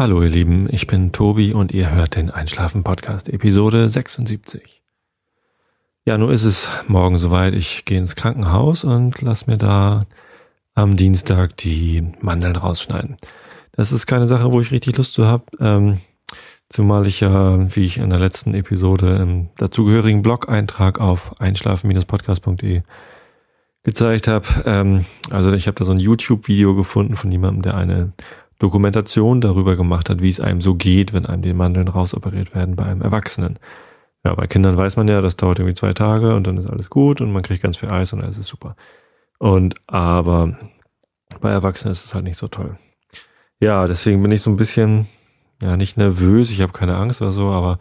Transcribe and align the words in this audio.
Hallo 0.00 0.22
ihr 0.22 0.30
Lieben, 0.30 0.66
ich 0.70 0.86
bin 0.86 1.12
Tobi 1.12 1.52
und 1.52 1.72
ihr 1.72 1.90
hört 1.90 2.16
den 2.16 2.30
Einschlafen 2.30 2.84
Podcast 2.84 3.28
Episode 3.28 3.86
76. 3.86 4.80
Ja, 6.06 6.16
nun 6.16 6.30
ist 6.30 6.44
es 6.44 6.70
morgen 6.88 7.18
soweit. 7.18 7.52
Ich 7.52 7.84
gehe 7.84 7.98
ins 7.98 8.16
Krankenhaus 8.16 8.82
und 8.84 9.20
lass 9.20 9.46
mir 9.46 9.58
da 9.58 10.06
am 10.72 10.96
Dienstag 10.96 11.54
die 11.58 12.02
Mandeln 12.22 12.56
rausschneiden. 12.56 13.18
Das 13.72 13.92
ist 13.92 14.06
keine 14.06 14.26
Sache, 14.26 14.50
wo 14.50 14.62
ich 14.62 14.70
richtig 14.70 14.96
Lust 14.96 15.12
zu 15.12 15.26
habe, 15.26 15.44
ähm, 15.60 16.00
zumal 16.70 17.06
ich 17.06 17.20
ja, 17.20 17.58
wie 17.76 17.84
ich 17.84 17.98
in 17.98 18.08
der 18.08 18.20
letzten 18.20 18.54
Episode 18.54 19.16
im 19.16 19.50
dazugehörigen 19.58 20.22
Blog-Eintrag 20.22 20.98
auf 20.98 21.38
einschlafen-podcast.de 21.42 22.84
gezeigt 23.82 24.28
habe. 24.28 24.46
Ähm, 24.64 25.04
also 25.28 25.52
ich 25.52 25.66
habe 25.66 25.74
da 25.74 25.84
so 25.84 25.92
ein 25.92 26.00
YouTube-Video 26.00 26.74
gefunden 26.74 27.16
von 27.16 27.30
jemandem, 27.30 27.60
der 27.60 27.74
eine 27.74 28.14
Dokumentation 28.60 29.40
darüber 29.40 29.74
gemacht 29.74 30.10
hat, 30.10 30.20
wie 30.20 30.28
es 30.28 30.38
einem 30.38 30.60
so 30.60 30.74
geht, 30.74 31.12
wenn 31.12 31.26
einem 31.26 31.42
die 31.42 31.54
Mandeln 31.54 31.88
rausoperiert 31.88 32.54
werden 32.54 32.76
bei 32.76 32.84
einem 32.84 33.00
Erwachsenen. 33.00 33.58
Ja, 34.22 34.34
bei 34.34 34.46
Kindern 34.46 34.76
weiß 34.76 34.96
man 34.96 35.08
ja, 35.08 35.22
das 35.22 35.36
dauert 35.36 35.58
irgendwie 35.58 35.74
zwei 35.74 35.94
Tage 35.94 36.36
und 36.36 36.46
dann 36.46 36.58
ist 36.58 36.66
alles 36.66 36.90
gut 36.90 37.22
und 37.22 37.32
man 37.32 37.42
kriegt 37.42 37.62
ganz 37.62 37.78
viel 37.78 37.90
Eis 37.90 38.12
und 38.12 38.22
alles 38.22 38.36
ist 38.36 38.48
super. 38.48 38.76
Und 39.38 39.76
aber 39.86 40.58
bei 41.40 41.50
Erwachsenen 41.50 41.92
ist 41.92 42.04
es 42.04 42.14
halt 42.14 42.24
nicht 42.24 42.38
so 42.38 42.48
toll. 42.48 42.78
Ja, 43.60 43.86
deswegen 43.86 44.22
bin 44.22 44.30
ich 44.30 44.42
so 44.42 44.50
ein 44.50 44.56
bisschen, 44.56 45.06
ja, 45.62 45.78
nicht 45.78 45.96
nervös, 45.96 46.52
ich 46.52 46.60
habe 46.60 46.72
keine 46.72 46.96
Angst 46.96 47.22
oder 47.22 47.32
so, 47.32 47.48
aber 47.48 47.78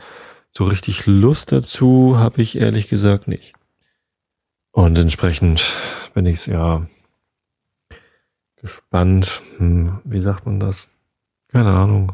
so 0.57 0.63
richtig 0.63 1.05
Lust 1.07 1.51
dazu 1.51 2.17
habe 2.17 2.41
ich 2.41 2.57
ehrlich 2.57 2.87
gesagt 2.87 3.27
nicht. 3.27 3.53
Und 4.71 4.97
entsprechend 4.97 5.75
bin 6.13 6.25
ich 6.25 6.47
ja 6.47 6.87
gespannt. 8.61 9.41
Hm, 9.57 9.99
wie 10.03 10.19
sagt 10.19 10.45
man 10.45 10.59
das? 10.59 10.91
Keine 11.49 11.71
Ahnung. 11.71 12.13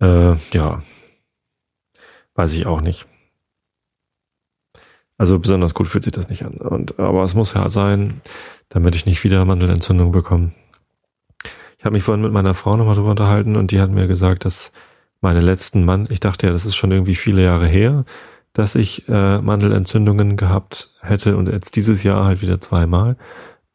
Äh, 0.00 0.34
ja. 0.52 0.82
Weiß 2.34 2.52
ich 2.54 2.66
auch 2.66 2.80
nicht. 2.80 3.06
Also 5.18 5.38
besonders 5.38 5.74
gut 5.74 5.86
fühlt 5.86 6.04
sich 6.04 6.12
das 6.12 6.28
nicht 6.28 6.44
an. 6.44 6.54
Und, 6.54 6.98
aber 6.98 7.22
es 7.22 7.34
muss 7.34 7.54
ja 7.54 7.68
sein, 7.68 8.20
damit 8.70 8.96
ich 8.96 9.06
nicht 9.06 9.22
wieder 9.22 9.44
Mandelentzündung 9.44 10.10
bekomme. 10.10 10.52
Ich 11.78 11.84
habe 11.84 11.94
mich 11.94 12.02
vorhin 12.02 12.22
mit 12.22 12.32
meiner 12.32 12.54
Frau 12.54 12.76
nochmal 12.76 12.94
drüber 12.94 13.10
unterhalten 13.10 13.56
und 13.56 13.70
die 13.70 13.80
hat 13.80 13.90
mir 13.90 14.06
gesagt, 14.06 14.44
dass 14.44 14.72
meine 15.20 15.40
letzten 15.40 15.84
Mann, 15.84 16.08
ich 16.10 16.20
dachte 16.20 16.46
ja, 16.46 16.52
das 16.52 16.64
ist 16.64 16.74
schon 16.74 16.90
irgendwie 16.90 17.14
viele 17.14 17.42
Jahre 17.42 17.66
her, 17.66 18.04
dass 18.52 18.74
ich 18.74 19.08
äh, 19.08 19.38
Mandelentzündungen 19.38 20.36
gehabt 20.36 20.90
hätte 21.00 21.36
und 21.36 21.48
jetzt 21.48 21.76
dieses 21.76 22.02
Jahr 22.02 22.24
halt 22.24 22.42
wieder 22.42 22.60
zweimal. 22.60 23.16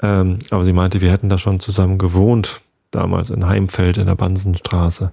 Ähm, 0.02 0.40
aber 0.52 0.64
sie 0.64 0.73
meinte, 0.73 1.02
wir 1.02 1.12
hätten 1.12 1.30
da 1.30 1.38
schon 1.38 1.59
zusammen 1.59 1.98
gewohnt, 1.98 2.62
damals 2.92 3.30
in 3.30 3.48
Heimfeld 3.48 3.98
in 3.98 4.06
der 4.06 4.16
Bansenstraße 4.16 5.12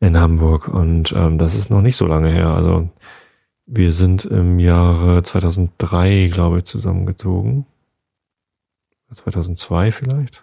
in 0.00 0.18
Hamburg. 0.18 0.68
Und 0.68 1.12
ähm, 1.12 1.38
das 1.38 1.54
ist 1.54 1.70
noch 1.70 1.82
nicht 1.82 1.96
so 1.96 2.06
lange 2.06 2.30
her. 2.30 2.48
Also 2.48 2.88
wir 3.66 3.92
sind 3.92 4.24
im 4.24 4.58
Jahre 4.58 5.22
2003, 5.22 6.30
glaube 6.32 6.58
ich, 6.58 6.64
zusammengezogen. 6.64 7.66
2002 9.12 9.92
vielleicht. 9.92 10.42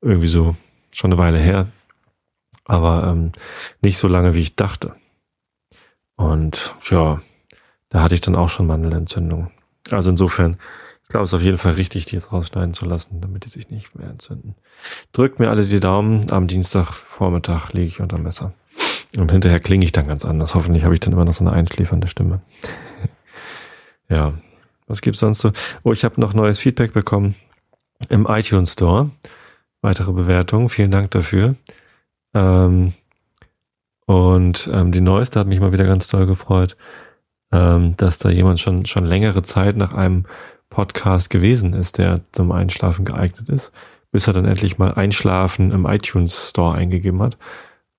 Irgendwie 0.00 0.28
so, 0.28 0.56
schon 0.92 1.12
eine 1.12 1.20
Weile 1.20 1.38
her. 1.38 1.68
Aber 2.64 3.08
ähm, 3.08 3.32
nicht 3.80 3.98
so 3.98 4.08
lange, 4.08 4.34
wie 4.34 4.40
ich 4.40 4.56
dachte. 4.56 4.94
Und 6.16 6.74
ja, 6.90 7.20
da 7.88 8.02
hatte 8.02 8.14
ich 8.14 8.20
dann 8.20 8.36
auch 8.36 8.50
schon 8.50 8.66
Mandelentzündung. 8.66 9.50
Also 9.90 10.10
insofern 10.10 10.58
ich 11.08 11.10
glaube, 11.10 11.24
es 11.24 11.30
ist 11.30 11.38
auf 11.38 11.42
jeden 11.42 11.56
Fall 11.56 11.72
richtig, 11.72 12.04
die 12.04 12.16
jetzt 12.16 12.32
rausschneiden 12.32 12.74
zu 12.74 12.84
lassen, 12.84 13.22
damit 13.22 13.46
die 13.46 13.48
sich 13.48 13.70
nicht 13.70 13.94
mehr 13.94 14.10
entzünden. 14.10 14.54
Drückt 15.12 15.38
mir 15.38 15.48
alle 15.48 15.64
die 15.64 15.80
Daumen. 15.80 16.30
Am 16.30 16.46
Dienstagvormittag 16.46 17.72
liege 17.72 17.86
ich 17.86 18.00
unter 18.00 18.18
Messer. 18.18 18.52
Und 19.16 19.32
hinterher 19.32 19.58
klinge 19.58 19.86
ich 19.86 19.92
dann 19.92 20.06
ganz 20.06 20.26
anders. 20.26 20.54
Hoffentlich 20.54 20.84
habe 20.84 20.92
ich 20.92 21.00
dann 21.00 21.14
immer 21.14 21.24
noch 21.24 21.32
so 21.32 21.42
eine 21.42 21.54
einschläfernde 21.54 22.08
Stimme. 22.08 22.42
ja. 24.10 24.34
Was 24.86 25.00
gibt's 25.00 25.20
sonst 25.20 25.38
so? 25.38 25.52
Oh, 25.82 25.92
ich 25.92 26.04
habe 26.04 26.20
noch 26.20 26.34
neues 26.34 26.58
Feedback 26.58 26.92
bekommen 26.92 27.36
im 28.10 28.26
iTunes 28.26 28.74
Store. 28.74 29.08
Weitere 29.80 30.12
Bewertungen. 30.12 30.68
Vielen 30.68 30.90
Dank 30.90 31.10
dafür. 31.12 31.54
Ähm, 32.34 32.92
und 34.04 34.68
ähm, 34.70 34.92
die 34.92 35.00
neueste 35.00 35.40
hat 35.40 35.46
mich 35.46 35.60
mal 35.60 35.72
wieder 35.72 35.86
ganz 35.86 36.06
toll 36.06 36.26
gefreut, 36.26 36.76
ähm, 37.50 37.96
dass 37.96 38.18
da 38.18 38.28
jemand 38.28 38.60
schon 38.60 38.84
schon 38.84 39.06
längere 39.06 39.40
Zeit 39.42 39.78
nach 39.78 39.94
einem 39.94 40.26
Podcast 40.78 41.28
gewesen 41.28 41.72
ist, 41.72 41.98
der 41.98 42.20
zum 42.30 42.52
Einschlafen 42.52 43.04
geeignet 43.04 43.48
ist, 43.48 43.72
bis 44.12 44.28
er 44.28 44.32
dann 44.32 44.44
endlich 44.44 44.78
mal 44.78 44.94
Einschlafen 44.94 45.72
im 45.72 45.86
iTunes 45.86 46.50
Store 46.50 46.78
eingegeben 46.78 47.20
hat 47.20 47.36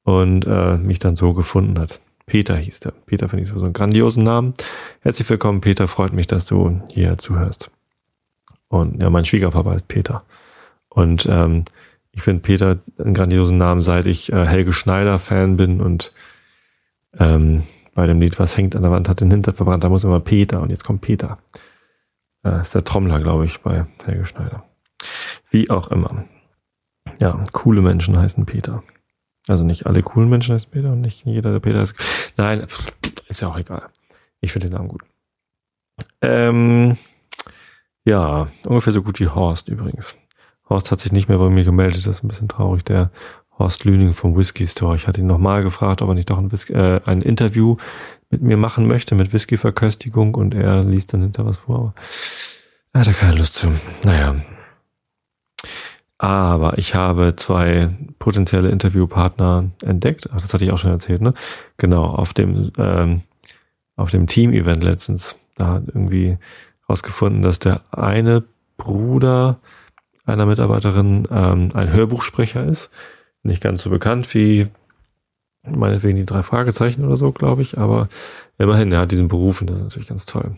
und 0.04 0.46
äh, 0.48 0.78
mich 0.78 0.98
dann 0.98 1.18
so 1.18 1.34
gefunden 1.34 1.78
hat. 1.78 2.00
Peter 2.26 2.56
hieß 2.56 2.80
der. 2.80 2.92
Peter 3.06 3.28
finde 3.28 3.44
ich 3.44 3.50
so 3.50 3.62
einen 3.62 3.74
grandiosen 3.74 4.24
Namen. 4.24 4.54
Herzlich 5.02 5.30
willkommen, 5.30 5.60
Peter. 5.60 5.90
Freut 5.90 6.14
mich, 6.14 6.28
dass 6.28 6.46
du 6.46 6.82
hier 6.90 7.18
zuhörst. 7.18 7.70
Und 8.70 9.02
ja, 9.02 9.10
mein 9.10 9.26
Schwiegerpapa 9.26 9.74
ist 9.74 9.90
Peter. 9.90 10.24
Und 10.88 11.28
ähm, 11.30 11.66
ich 12.14 12.22
finde 12.22 12.44
Peter 12.44 12.78
einen 12.98 13.14
grandiosen 13.14 13.58
Namen, 13.58 13.82
seit 13.82 14.06
ich 14.06 14.32
äh, 14.32 14.46
Helge 14.46 14.72
Schneider 14.72 15.20
Fan 15.20 15.58
bin 15.58 15.82
und 15.82 16.14
ähm, 17.18 17.64
bei 17.94 18.08
dem 18.08 18.22
Lied 18.22 18.40
Was 18.40 18.56
hängt 18.56 18.74
an 18.78 18.84
der 18.84 18.92
Wand 18.92 19.10
hat 19.10 19.20
den 19.20 19.32
Hinter 19.32 19.52
verbrannt, 19.52 19.84
da 19.84 19.90
muss 19.90 20.06
immer 20.06 20.22
Peter 20.22 20.62
und 20.62 20.70
jetzt 20.70 20.86
kommt 20.86 21.02
Peter. 21.02 21.40
Äh, 22.44 22.62
ist 22.62 22.74
der 22.74 22.84
Trommler, 22.84 23.20
glaube 23.20 23.46
ich, 23.46 23.62
bei 23.62 23.86
Helge 24.06 24.26
Schneider. 24.26 24.64
Wie 25.50 25.70
auch 25.70 25.90
immer. 25.90 26.26
Ja, 27.20 27.46
coole 27.52 27.82
Menschen 27.82 28.18
heißen 28.18 28.46
Peter. 28.46 28.84
Also 29.48 29.64
nicht 29.64 29.88
alle 29.88 30.04
coolen 30.04 30.30
Menschen 30.30 30.54
heißen 30.54 30.70
Peter 30.70 30.92
und 30.92 31.02
nicht 31.02 31.26
jeder, 31.26 31.52
der 31.52 31.60
Peter 31.60 31.82
ist. 31.82 31.96
Nein, 32.38 32.68
ist 33.28 33.42
ja 33.42 33.48
auch 33.48 33.58
egal. 33.58 33.90
Ich 34.42 34.52
finde 34.52 34.70
den 34.70 34.78
Namen 34.78 34.90
gut. 34.90 35.02
Ähm, 36.22 36.98
ja, 38.06 38.48
ungefähr 38.66 38.94
so 38.94 39.02
gut 39.02 39.20
wie 39.20 39.28
Horst 39.28 39.68
übrigens. 39.68 40.16
Horst 40.70 40.92
hat 40.92 41.00
sich 41.00 41.12
nicht 41.12 41.30
mehr 41.30 41.40
bei 41.40 41.50
mir 41.50 41.64
gemeldet, 41.64 42.06
das 42.06 42.18
ist 42.18 42.24
ein 42.24 42.28
bisschen 42.28 42.48
traurig. 42.48 42.84
Der 42.86 43.12
Horst 43.60 43.84
Lüning 43.84 44.14
vom 44.14 44.36
Whisky 44.36 44.66
Store. 44.66 44.96
Ich 44.96 45.08
hatte 45.08 45.20
ihn 45.20 45.28
nochmal 45.28 45.64
gefragt, 45.64 46.02
ob 46.02 46.10
er 46.10 46.16
nicht 46.16 46.30
doch 46.30 46.38
ein, 46.38 46.52
Whisky, 46.52 46.74
äh, 46.74 47.02
ein 47.06 47.22
Interview 47.22 47.76
mit 48.30 48.42
mir 48.42 48.58
machen 48.58 48.88
möchte, 48.88 49.16
mit 49.16 49.34
Whisky-Verköstigung 49.34 50.36
und 50.36 50.54
er 50.54 50.84
liest 50.84 51.14
dann 51.14 51.22
hinter 51.22 51.46
was 51.46 51.58
vor. 51.58 51.94
er 52.94 53.02
hatte 53.02 53.14
keine 53.14 53.38
Lust 53.38 53.56
zu. 53.56 53.72
Naja. 54.04 54.36
Aber 56.18 56.78
ich 56.78 56.96
habe 56.96 57.36
zwei 57.38 57.90
potenzielle 58.20 58.70
Interviewpartner 58.70 59.70
entdeckt. 59.84 60.30
Ach, 60.32 60.42
das 60.42 60.54
hatte 60.54 60.66
ich 60.66 60.72
auch 60.72 60.78
schon 60.78 60.92
erzählt, 60.92 61.22
ne? 61.22 61.34
Genau, 61.78 62.06
auf 62.06 62.34
dem, 62.34 62.72
ähm, 62.78 63.22
auf 63.96 64.12
dem 64.12 64.28
Team-Event 64.28 64.84
letztens. 64.84 65.38
Da 65.56 65.68
hat 65.68 65.84
irgendwie 65.88 66.38
rausgefunden, 66.90 67.42
dass 67.42 67.60
der 67.60 67.82
eine 67.92 68.44
Bruder 68.78 69.60
einer 70.26 70.46
Mitarbeiterin 70.46 71.28
ähm, 71.32 71.70
ein 71.74 71.92
Hörbuchsprecher 71.92 72.66
ist. 72.66 72.92
Nicht 73.44 73.62
ganz 73.62 73.84
so 73.84 73.90
bekannt 73.90 74.34
wie 74.34 74.68
meinetwegen 75.64 76.18
die 76.18 76.26
drei 76.26 76.44
Fragezeichen 76.44 77.06
oder 77.06 77.16
so, 77.16 77.32
glaube 77.32 77.62
ich, 77.62 77.78
aber 77.78 78.10
immerhin, 78.58 78.92
er 78.92 79.02
hat 79.02 79.12
diesen 79.12 79.28
Beruf 79.28 79.62
und 79.62 79.70
das 79.70 79.78
ist 79.78 79.84
natürlich 79.84 80.08
ganz 80.08 80.26
toll. 80.26 80.56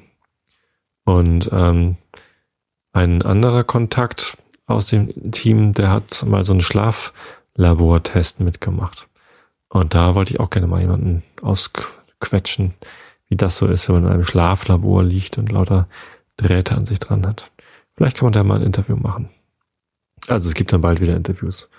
Und 1.05 1.49
ähm, 1.51 1.97
ein 2.93 3.21
anderer 3.21 3.63
Kontakt 3.63 4.37
aus 4.65 4.87
dem 4.87 5.31
Team, 5.31 5.73
der 5.73 5.91
hat 5.91 6.23
mal 6.25 6.43
so 6.43 6.53
einen 6.53 6.61
Schlaflabortest 6.61 8.39
mitgemacht. 8.39 9.07
Und 9.69 9.93
da 9.93 10.15
wollte 10.15 10.33
ich 10.33 10.39
auch 10.39 10.49
gerne 10.49 10.67
mal 10.67 10.81
jemanden 10.81 11.23
ausquetschen, 11.41 12.73
wie 13.27 13.37
das 13.37 13.55
so 13.55 13.67
ist, 13.67 13.87
wenn 13.87 13.95
man 13.95 14.05
in 14.05 14.11
einem 14.11 14.25
Schlaflabor 14.25 15.03
liegt 15.03 15.37
und 15.37 15.51
lauter 15.51 15.87
Drähte 16.37 16.75
an 16.75 16.85
sich 16.85 16.99
dran 16.99 17.25
hat. 17.25 17.51
Vielleicht 17.95 18.17
kann 18.17 18.27
man 18.27 18.33
da 18.33 18.43
mal 18.43 18.59
ein 18.59 18.65
Interview 18.65 18.95
machen. 18.95 19.29
Also 20.27 20.47
es 20.47 20.55
gibt 20.55 20.73
dann 20.73 20.81
bald 20.81 21.01
wieder 21.01 21.15
Interviews. 21.15 21.69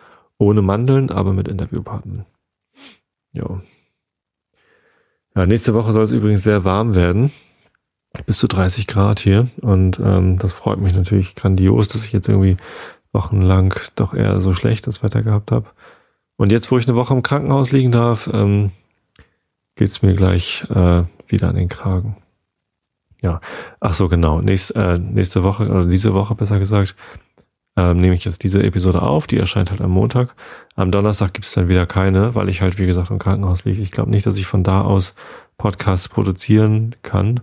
Ohne 0.43 0.61
Mandeln, 0.61 1.11
aber 1.13 1.33
mit 1.33 1.47
Interviewpartnern. 1.47 2.27
Ja. 3.33 3.63
Ja, 5.37 5.47
nächste 5.47 5.73
Woche 5.73 5.93
soll 5.93 6.03
es 6.03 6.11
übrigens 6.11 6.43
sehr 6.43 6.65
warm 6.65 6.97
werden. 6.97 7.31
Bis 8.27 8.39
zu 8.39 8.49
30 8.49 8.89
Grad 8.89 9.21
hier. 9.21 9.47
Und 9.61 10.01
ähm, 10.03 10.41
das 10.41 10.53
freut 10.53 10.81
mich 10.81 10.97
natürlich 10.97 11.37
grandios, 11.37 11.87
dass 11.87 12.05
ich 12.05 12.13
jetzt 12.13 12.29
irgendwie 12.29 12.57
wochenlang 13.13 13.73
doch 13.95 14.15
eher 14.15 14.41
so 14.41 14.53
schlechtes 14.53 15.05
Wetter 15.05 15.23
gehabt 15.23 15.53
habe. 15.53 15.69
Und 16.35 16.51
jetzt, 16.51 16.73
wo 16.73 16.77
ich 16.77 16.89
eine 16.89 16.97
Woche 16.97 17.15
im 17.15 17.23
Krankenhaus 17.23 17.71
liegen 17.71 17.93
darf, 17.93 18.29
ähm, 18.35 18.73
geht's 19.77 20.03
mir 20.03 20.17
gleich 20.17 20.65
äh, 20.71 21.05
wieder 21.29 21.51
an 21.51 21.55
den 21.55 21.69
Kragen. 21.69 22.17
Ja, 23.21 23.41
ach 23.79 23.95
so, 23.95 24.09
genau. 24.09 24.41
Nächst, 24.41 24.75
äh, 24.75 24.99
nächste 24.99 25.45
Woche, 25.45 25.69
oder 25.69 25.87
diese 25.87 26.15
Woche 26.15 26.35
besser 26.35 26.59
gesagt, 26.59 26.97
ähm, 27.77 27.99
nehme 27.99 28.15
ich 28.15 28.25
jetzt 28.25 28.43
diese 28.43 28.63
Episode 28.63 29.03
auf. 29.03 29.27
Die 29.27 29.39
erscheint 29.39 29.71
halt 29.71 29.81
am 29.81 29.91
Montag. 29.91 30.35
Am 30.75 30.91
Donnerstag 30.91 31.35
gibt 31.35 31.47
es 31.47 31.55
dann 31.55 31.69
wieder 31.69 31.87
keine, 31.87 32.35
weil 32.35 32.49
ich 32.49 32.61
halt, 32.61 32.79
wie 32.79 32.87
gesagt, 32.87 33.11
im 33.11 33.19
Krankenhaus 33.19 33.65
liege. 33.65 33.83
Ich 33.83 33.93
glaube 33.93 34.11
nicht, 34.11 34.27
dass 34.27 34.39
ich 34.39 34.47
von 34.47 34.65
da 34.65 34.83
aus 34.83 35.15
Podcasts 35.57 36.09
produzieren 36.09 36.97
kann. 37.03 37.41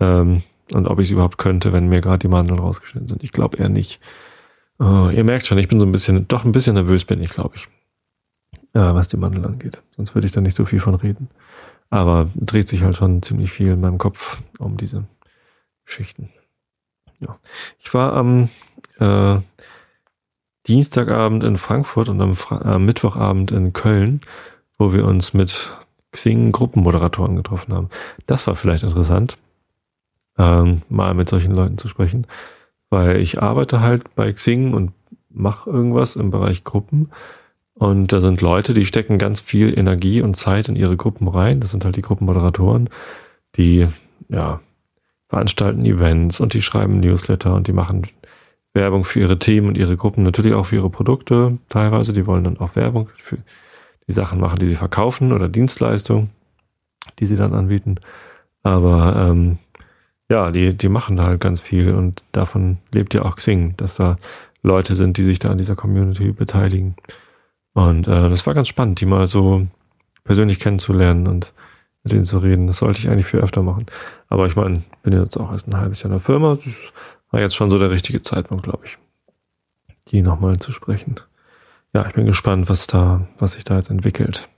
Ähm, 0.00 0.42
und 0.72 0.86
ob 0.86 0.98
ich 0.98 1.08
es 1.08 1.12
überhaupt 1.12 1.38
könnte, 1.38 1.72
wenn 1.72 1.88
mir 1.88 2.00
gerade 2.00 2.18
die 2.18 2.28
Mandeln 2.28 2.58
rausgeschnitten 2.58 3.08
sind. 3.08 3.22
Ich 3.22 3.32
glaube 3.32 3.58
eher 3.58 3.68
nicht. 3.68 4.00
Oh, 4.78 5.08
ihr 5.08 5.24
merkt 5.24 5.46
schon, 5.46 5.58
ich 5.58 5.68
bin 5.68 5.78
so 5.78 5.86
ein 5.86 5.92
bisschen, 5.92 6.26
doch 6.28 6.44
ein 6.44 6.52
bisschen 6.52 6.74
nervös 6.74 7.04
bin 7.04 7.22
ich, 7.22 7.30
glaube 7.30 7.56
ich. 7.56 7.68
Ja, 8.74 8.94
was 8.94 9.08
die 9.08 9.16
Mandel 9.16 9.46
angeht. 9.46 9.80
Sonst 9.96 10.14
würde 10.14 10.26
ich 10.26 10.32
da 10.32 10.40
nicht 10.40 10.56
so 10.56 10.64
viel 10.64 10.80
von 10.80 10.94
reden. 10.94 11.28
Aber 11.90 12.28
dreht 12.34 12.68
sich 12.68 12.82
halt 12.82 12.96
schon 12.96 13.22
ziemlich 13.22 13.52
viel 13.52 13.68
in 13.68 13.80
meinem 13.80 13.98
Kopf 13.98 14.42
um 14.58 14.76
diese 14.76 15.04
Geschichten. 15.84 16.30
Ja. 17.20 17.38
Ich 17.78 17.92
war 17.94 18.14
am 18.14 18.48
äh, 18.98 19.38
Dienstagabend 20.66 21.44
in 21.44 21.58
Frankfurt 21.58 22.08
und 22.08 22.20
am 22.20 22.34
Fra 22.34 22.76
äh, 22.76 22.78
Mittwochabend 22.78 23.52
in 23.52 23.72
Köln, 23.72 24.20
wo 24.78 24.92
wir 24.92 25.04
uns 25.04 25.34
mit 25.34 25.72
Xing-Gruppenmoderatoren 26.12 27.36
getroffen 27.36 27.74
haben. 27.74 27.88
Das 28.26 28.46
war 28.46 28.56
vielleicht 28.56 28.82
interessant, 28.82 29.36
ähm, 30.38 30.82
mal 30.88 31.14
mit 31.14 31.28
solchen 31.28 31.52
Leuten 31.52 31.76
zu 31.76 31.88
sprechen, 31.88 32.26
weil 32.88 33.20
ich 33.20 33.42
arbeite 33.42 33.80
halt 33.80 34.14
bei 34.14 34.32
Xing 34.32 34.72
und 34.72 34.92
mache 35.28 35.68
irgendwas 35.68 36.16
im 36.16 36.30
Bereich 36.30 36.64
Gruppen. 36.64 37.10
Und 37.74 38.12
da 38.12 38.20
sind 38.20 38.40
Leute, 38.40 38.72
die 38.72 38.86
stecken 38.86 39.18
ganz 39.18 39.40
viel 39.40 39.76
Energie 39.76 40.22
und 40.22 40.36
Zeit 40.36 40.68
in 40.68 40.76
ihre 40.76 40.96
Gruppen 40.96 41.26
rein. 41.26 41.60
Das 41.60 41.72
sind 41.72 41.84
halt 41.84 41.96
die 41.96 42.02
Gruppenmoderatoren, 42.02 42.88
die 43.56 43.88
ja 44.28 44.60
veranstalten 45.28 45.84
Events 45.84 46.38
und 46.38 46.54
die 46.54 46.62
schreiben 46.62 47.00
Newsletter 47.00 47.52
und 47.54 47.66
die 47.66 47.72
machen 47.72 48.06
Werbung 48.74 49.04
für 49.04 49.20
ihre 49.20 49.38
Themen 49.38 49.68
und 49.68 49.78
ihre 49.78 49.96
Gruppen, 49.96 50.24
natürlich 50.24 50.52
auch 50.52 50.66
für 50.66 50.76
ihre 50.76 50.90
Produkte 50.90 51.58
teilweise. 51.68 52.12
Die 52.12 52.26
wollen 52.26 52.44
dann 52.44 52.58
auch 52.58 52.76
Werbung 52.76 53.08
für 53.16 53.38
die 54.06 54.12
Sachen 54.12 54.40
machen, 54.40 54.58
die 54.58 54.66
sie 54.66 54.74
verkaufen 54.74 55.32
oder 55.32 55.48
Dienstleistungen, 55.48 56.30
die 57.18 57.26
sie 57.26 57.36
dann 57.36 57.54
anbieten. 57.54 57.96
Aber 58.62 59.30
ähm, 59.30 59.58
ja, 60.28 60.50
die, 60.50 60.74
die 60.74 60.88
machen 60.88 61.16
da 61.16 61.24
halt 61.24 61.40
ganz 61.40 61.60
viel 61.60 61.94
und 61.94 62.22
davon 62.32 62.78
lebt 62.92 63.14
ja 63.14 63.22
auch 63.22 63.36
Xing, 63.36 63.76
dass 63.76 63.96
da 63.96 64.16
Leute 64.62 64.94
sind, 64.94 65.18
die 65.18 65.22
sich 65.22 65.38
da 65.38 65.50
an 65.50 65.58
dieser 65.58 65.76
Community 65.76 66.32
beteiligen. 66.32 66.96
Und 67.74 68.08
äh, 68.08 68.28
das 68.30 68.46
war 68.46 68.54
ganz 68.54 68.68
spannend, 68.68 69.00
die 69.00 69.06
mal 69.06 69.26
so 69.26 69.66
persönlich 70.24 70.58
kennenzulernen 70.58 71.26
und 71.26 71.52
mit 72.02 72.12
denen 72.12 72.24
zu 72.24 72.38
reden. 72.38 72.66
Das 72.66 72.78
sollte 72.78 72.98
ich 72.98 73.08
eigentlich 73.08 73.26
viel 73.26 73.40
öfter 73.40 73.62
machen. 73.62 73.86
Aber 74.28 74.46
ich 74.46 74.56
meine, 74.56 74.82
bin 75.02 75.12
jetzt 75.12 75.38
auch 75.38 75.52
erst 75.52 75.68
ein 75.68 75.76
halbes 75.76 76.00
Jahr 76.00 76.06
in 76.06 76.12
der 76.12 76.20
Firma. 76.20 76.58
War 77.34 77.40
jetzt 77.40 77.56
schon 77.56 77.68
so 77.68 77.80
der 77.80 77.90
richtige 77.90 78.22
Zeitpunkt, 78.22 78.62
glaube 78.62 78.86
ich, 78.86 78.96
die 80.06 80.22
nochmal 80.22 80.56
zu 80.60 80.70
sprechen. 80.70 81.16
Ja, 81.92 82.06
ich 82.06 82.14
bin 82.14 82.26
gespannt, 82.26 82.68
was 82.68 82.86
da, 82.86 83.26
was 83.40 83.54
sich 83.54 83.64
da 83.64 83.74
jetzt 83.74 83.90
entwickelt. 83.90 84.48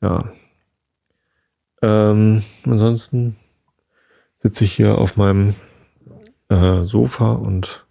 Ja. 0.00 0.32
Ähm, 1.82 2.42
ansonsten 2.64 3.36
sitze 4.42 4.64
ich 4.64 4.72
hier 4.72 4.96
auf 4.96 5.18
meinem 5.18 5.54
äh, 6.48 6.84
Sofa 6.84 7.32
und 7.32 7.84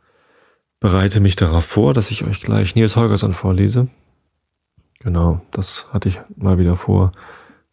bereite 0.80 1.20
mich 1.20 1.36
darauf 1.36 1.66
vor, 1.66 1.94
dass 1.94 2.10
ich 2.10 2.24
euch 2.24 2.42
gleich 2.42 2.74
Nils 2.74 2.96
Holgersson 2.96 3.36
vorlese. 3.36 3.88
Genau, 4.98 5.42
das 5.52 5.94
hatte 5.94 6.10
ich 6.10 6.20
mal 6.36 6.58
wieder 6.58 6.76
vor. 6.76 7.12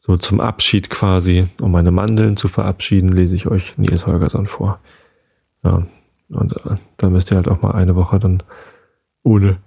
So 0.01 0.19
zum 0.19 0.43
Abschied 0.43 0.91
quasi, 0.91 1.49
um 1.59 1.73
meine 1.73 1.91
Mandeln 1.91 2.37
zu 2.37 2.49
verabschieden, 2.49 3.13
lese 3.13 3.35
ich 3.35 3.47
euch 3.47 3.79
Nils 3.79 4.07
Holgersson 4.07 4.47
vor. 4.47 4.79
Ja, 5.67 5.83
und 6.29 6.53
äh, 6.65 6.77
dann 6.97 7.13
müsst 7.13 7.31
ihr 7.33 7.37
halt 7.37 7.49
auch 7.49 7.61
mal 7.61 7.73
eine 7.73 7.97
Woche 7.97 8.21
dann 8.21 8.43
ohne 9.25 9.59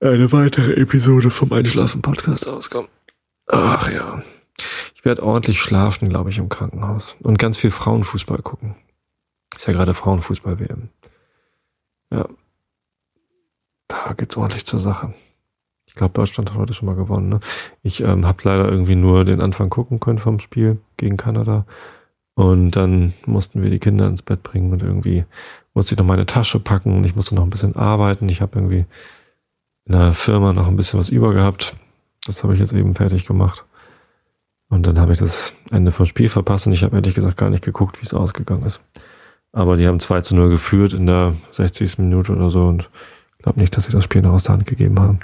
eine 0.00 0.32
weitere 0.32 0.72
Episode 0.72 1.30
vom 1.30 1.52
Einschlafen-Podcast 1.52 2.48
auskommen. 2.48 2.88
Ach 3.46 3.90
ja. 3.90 4.22
Ich 4.94 5.04
werde 5.04 5.22
ordentlich 5.22 5.62
schlafen, 5.62 6.08
glaube 6.08 6.30
ich, 6.30 6.38
im 6.38 6.48
Krankenhaus. 6.48 7.16
Und 7.20 7.38
ganz 7.38 7.56
viel 7.56 7.70
Frauenfußball 7.70 8.42
gucken. 8.42 8.74
Ist 9.54 9.66
ja 9.66 9.72
gerade 9.72 9.94
Frauenfußball-WM. 9.94 10.88
Ja. 12.12 12.28
Da 13.88 14.12
geht's 14.16 14.36
ordentlich 14.36 14.66
zur 14.66 14.80
Sache. 14.80 15.14
Ich 15.86 15.94
glaube, 15.94 16.14
Deutschland 16.14 16.50
hat 16.50 16.58
heute 16.58 16.74
schon 16.74 16.86
mal 16.86 16.96
gewonnen. 16.96 17.28
Ne? 17.28 17.40
Ich 17.82 18.00
ähm, 18.00 18.26
habe 18.26 18.38
leider 18.44 18.68
irgendwie 18.68 18.96
nur 18.96 19.24
den 19.24 19.40
Anfang 19.40 19.70
gucken 19.70 20.00
können 20.00 20.18
vom 20.18 20.40
Spiel 20.40 20.80
gegen 20.96 21.16
Kanada. 21.16 21.66
Und 22.40 22.70
dann 22.70 23.12
mussten 23.26 23.62
wir 23.62 23.68
die 23.68 23.78
Kinder 23.78 24.06
ins 24.06 24.22
Bett 24.22 24.42
bringen 24.42 24.72
und 24.72 24.82
irgendwie 24.82 25.26
musste 25.74 25.94
ich 25.94 25.98
noch 25.98 26.06
meine 26.06 26.24
Tasche 26.24 26.58
packen 26.58 26.96
und 26.96 27.04
ich 27.04 27.14
musste 27.14 27.34
noch 27.34 27.42
ein 27.42 27.50
bisschen 27.50 27.76
arbeiten. 27.76 28.30
Ich 28.30 28.40
habe 28.40 28.58
irgendwie 28.58 28.86
in 29.84 29.92
der 29.92 30.14
Firma 30.14 30.54
noch 30.54 30.66
ein 30.66 30.76
bisschen 30.76 30.98
was 30.98 31.10
über 31.10 31.34
gehabt. 31.34 31.74
Das 32.24 32.42
habe 32.42 32.54
ich 32.54 32.60
jetzt 32.60 32.72
eben 32.72 32.94
fertig 32.94 33.26
gemacht. 33.26 33.66
Und 34.70 34.86
dann 34.86 34.98
habe 34.98 35.12
ich 35.12 35.18
das 35.18 35.52
Ende 35.70 35.92
vom 35.92 36.06
Spiel 36.06 36.30
verpasst 36.30 36.66
und 36.66 36.72
ich 36.72 36.82
habe 36.82 36.96
ehrlich 36.96 37.14
gesagt 37.14 37.36
gar 37.36 37.50
nicht 37.50 37.62
geguckt, 37.62 38.00
wie 38.00 38.06
es 38.06 38.14
ausgegangen 38.14 38.64
ist. 38.64 38.80
Aber 39.52 39.76
die 39.76 39.86
haben 39.86 40.00
2 40.00 40.22
zu 40.22 40.34
0 40.34 40.48
geführt 40.48 40.94
in 40.94 41.04
der 41.04 41.34
60. 41.52 41.98
Minute 41.98 42.32
oder 42.32 42.48
so 42.48 42.62
und 42.62 42.88
glaube 43.42 43.60
nicht, 43.60 43.76
dass 43.76 43.84
sie 43.84 43.92
das 43.92 44.04
Spiel 44.04 44.22
noch 44.22 44.32
aus 44.32 44.44
der 44.44 44.54
Hand 44.54 44.64
gegeben 44.64 44.98
haben. 44.98 45.20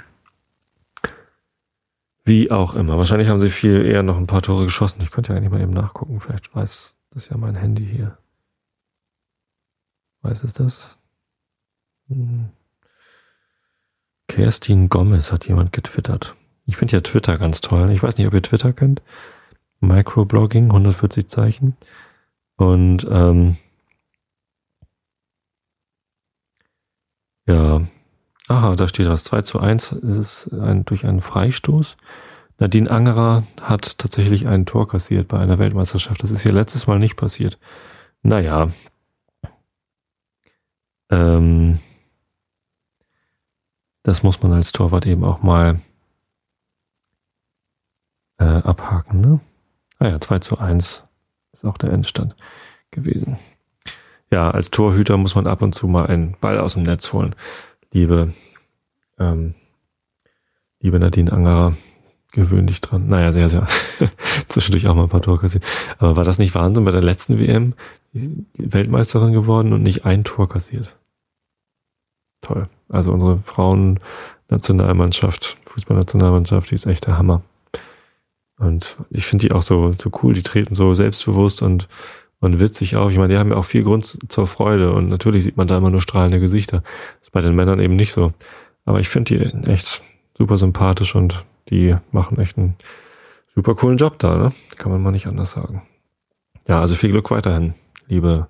Wie 2.25 2.51
auch 2.51 2.75
immer. 2.75 2.99
Wahrscheinlich 2.99 3.27
haben 3.27 3.39
sie 3.39 3.49
viel 3.49 3.83
eher 3.87 4.03
noch 4.03 4.17
ein 4.17 4.27
paar 4.27 4.43
Tore 4.43 4.65
geschossen. 4.65 5.01
Ich 5.01 5.09
könnte 5.09 5.31
ja 5.31 5.37
eigentlich 5.37 5.51
mal 5.51 5.61
eben 5.61 5.73
nachgucken. 5.73 6.19
Vielleicht 6.19 6.53
weiß 6.55 6.96
das 7.11 7.23
ist 7.23 7.29
ja 7.29 7.37
mein 7.37 7.55
Handy 7.55 7.85
hier. 7.85 8.17
Weiß 10.21 10.43
es 10.43 10.53
das? 10.53 10.97
Hm. 12.07 12.49
Kerstin 14.27 14.89
Gomez 14.89 15.31
hat 15.31 15.47
jemand 15.47 15.71
getwittert. 15.71 16.35
Ich 16.65 16.75
finde 16.75 16.97
ja 16.97 17.01
Twitter 17.01 17.37
ganz 17.37 17.61
toll. 17.61 17.91
Ich 17.91 18.03
weiß 18.03 18.17
nicht, 18.17 18.27
ob 18.27 18.33
ihr 18.33 18.41
Twitter 18.41 18.73
kennt. 18.73 19.01
Microblogging, 19.79 20.65
140 20.65 21.29
Zeichen. 21.29 21.77
Und 22.57 23.07
ähm, 23.09 23.57
ja, 27.47 27.81
aha, 28.47 28.75
da 28.75 28.87
steht 28.87 29.07
was. 29.07 29.23
2 29.23 29.41
zu 29.43 29.59
1 29.59 29.91
ist 29.93 30.51
ein, 30.51 30.83
durch 30.83 31.05
einen 31.05 31.21
Freistoß. 31.21 31.95
Nadine 32.59 32.89
Angerer 32.89 33.43
hat 33.61 33.97
tatsächlich 33.99 34.47
ein 34.47 34.65
Tor 34.65 34.87
kassiert 34.87 35.27
bei 35.27 35.39
einer 35.39 35.59
Weltmeisterschaft. 35.59 36.23
Das 36.23 36.31
ist 36.31 36.45
ihr 36.45 36.51
letztes 36.51 36.87
Mal 36.87 36.97
nicht 36.97 37.15
passiert. 37.15 37.59
Naja. 38.23 38.71
Ähm, 41.09 41.79
das 44.03 44.23
muss 44.23 44.41
man 44.41 44.53
als 44.53 44.71
Torwart 44.71 45.05
eben 45.05 45.23
auch 45.23 45.41
mal 45.41 45.81
äh, 48.39 48.43
abhaken, 48.43 49.21
ne? 49.21 49.39
Ah 49.99 50.09
ja, 50.09 50.21
2 50.21 50.39
zu 50.39 50.57
1 50.57 51.03
ist 51.53 51.65
auch 51.65 51.77
der 51.77 51.91
Endstand 51.91 52.35
gewesen. 52.91 53.39
Ja, 54.31 54.51
als 54.51 54.71
Torhüter 54.71 55.17
muss 55.17 55.35
man 55.35 55.47
ab 55.47 55.61
und 55.61 55.73
zu 55.73 55.87
mal 55.87 56.07
einen 56.07 56.35
Ball 56.39 56.59
aus 56.59 56.73
dem 56.73 56.83
Netz 56.83 57.13
holen. 57.13 57.35
Liebe, 57.91 58.33
ähm, 59.17 59.55
liebe 60.79 60.99
Nadine 60.99 61.31
Angerer, 61.31 61.75
gewöhn 62.31 62.67
dich 62.67 62.81
dran. 62.81 63.07
Naja, 63.07 63.31
sehr, 63.31 63.49
sehr. 63.49 63.67
Zwischendurch 64.47 64.87
auch 64.87 64.95
mal 64.95 65.03
ein 65.03 65.09
paar 65.09 65.21
Tore 65.21 65.39
kassiert. 65.39 65.63
Aber 65.97 66.15
war 66.15 66.23
das 66.23 66.37
nicht 66.37 66.55
Wahnsinn 66.55 66.85
bei 66.85 66.91
der 66.91 67.03
letzten 67.03 67.39
WM? 67.39 67.73
Weltmeisterin 68.13 69.33
geworden 69.33 69.73
und 69.73 69.83
nicht 69.83 70.05
ein 70.05 70.23
Tor 70.23 70.47
kassiert. 70.49 70.95
Toll. 72.41 72.69
Also 72.89 73.11
unsere 73.11 73.39
Frauen-Nationalmannschaft, 73.39 75.57
Fußballnationalmannschaft, 75.65 76.71
die 76.71 76.75
ist 76.75 76.85
echt 76.85 77.07
der 77.07 77.17
Hammer. 77.17 77.41
Und 78.59 78.95
ich 79.09 79.25
finde 79.25 79.47
die 79.47 79.53
auch 79.53 79.61
so, 79.61 79.93
so 80.01 80.09
cool, 80.23 80.33
die 80.33 80.43
treten 80.43 80.75
so 80.75 80.93
selbstbewusst 80.93 81.61
und, 81.61 81.89
und 82.39 82.59
witzig 82.59 82.95
auf. 82.95 83.11
Ich 83.11 83.17
meine, 83.17 83.33
die 83.33 83.39
haben 83.39 83.51
ja 83.51 83.57
auch 83.57 83.65
viel 83.65 83.83
Grund 83.83 84.17
zur 84.29 84.47
Freude 84.47 84.93
und 84.93 85.09
natürlich 85.09 85.43
sieht 85.43 85.57
man 85.57 85.67
da 85.67 85.77
immer 85.77 85.91
nur 85.91 86.01
strahlende 86.01 86.39
Gesichter. 86.39 86.81
Das 87.19 87.27
ist 87.27 87.31
bei 87.31 87.41
den 87.41 87.55
Männern 87.55 87.79
eben 87.79 87.95
nicht 87.95 88.13
so. 88.13 88.33
Aber 88.85 88.99
ich 88.99 89.09
finde 89.09 89.37
die 89.37 89.43
echt 89.69 90.01
super 90.37 90.57
sympathisch 90.57 91.13
und 91.13 91.43
die 91.69 91.95
machen 92.11 92.39
echt 92.39 92.57
einen 92.57 92.75
super 93.55 93.75
coolen 93.75 93.97
Job 93.97 94.19
da, 94.19 94.37
ne? 94.37 94.53
Kann 94.77 94.91
man 94.91 95.01
mal 95.01 95.11
nicht 95.11 95.27
anders 95.27 95.51
sagen. 95.51 95.83
Ja, 96.67 96.81
also 96.81 96.95
viel 96.95 97.11
Glück 97.11 97.31
weiterhin, 97.31 97.73
liebe 98.07 98.47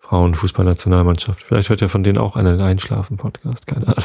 Frauenfußballnationalmannschaft. 0.00 1.42
Vielleicht 1.42 1.68
hört 1.68 1.82
ihr 1.82 1.88
von 1.88 2.02
denen 2.02 2.18
auch 2.18 2.36
einen 2.36 2.60
Einschlafen-Podcast, 2.60 3.66
keine 3.66 3.88
Ahnung. 3.88 4.04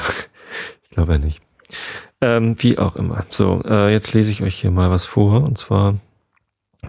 Ich 0.83 0.89
glaube 0.95 1.13
ja 1.13 1.17
nicht. 1.17 1.41
Ähm, 2.21 2.55
wie 2.59 2.77
auch 2.77 2.95
immer. 2.95 3.25
So, 3.29 3.62
äh, 3.65 3.91
jetzt 3.91 4.13
lese 4.13 4.31
ich 4.31 4.43
euch 4.43 4.55
hier 4.55 4.69
mal 4.69 4.91
was 4.91 5.05
vor, 5.05 5.43
und 5.43 5.57
zwar 5.57 5.95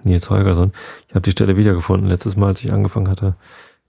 Nils 0.02 0.28
Holgersson. 0.30 0.72
Ich 1.08 1.14
habe 1.14 1.22
die 1.22 1.30
Stelle 1.30 1.56
wiedergefunden, 1.56 2.08
letztes 2.08 2.36
Mal, 2.36 2.48
als 2.48 2.62
ich 2.62 2.72
angefangen 2.72 3.08
hatte. 3.08 3.36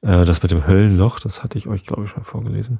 Äh, 0.01 0.25
das 0.25 0.41
mit 0.41 0.51
dem 0.51 0.67
Höllenloch, 0.67 1.19
das 1.19 1.43
hatte 1.43 1.57
ich 1.57 1.67
euch, 1.67 1.85
glaube 1.85 2.05
ich, 2.05 2.11
schon 2.11 2.23
vorgelesen. 2.23 2.79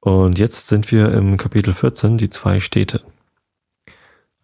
Und 0.00 0.38
jetzt 0.38 0.68
sind 0.68 0.92
wir 0.92 1.12
im 1.12 1.36
Kapitel 1.36 1.72
14, 1.72 2.18
die 2.18 2.30
zwei 2.30 2.60
Städte. 2.60 3.02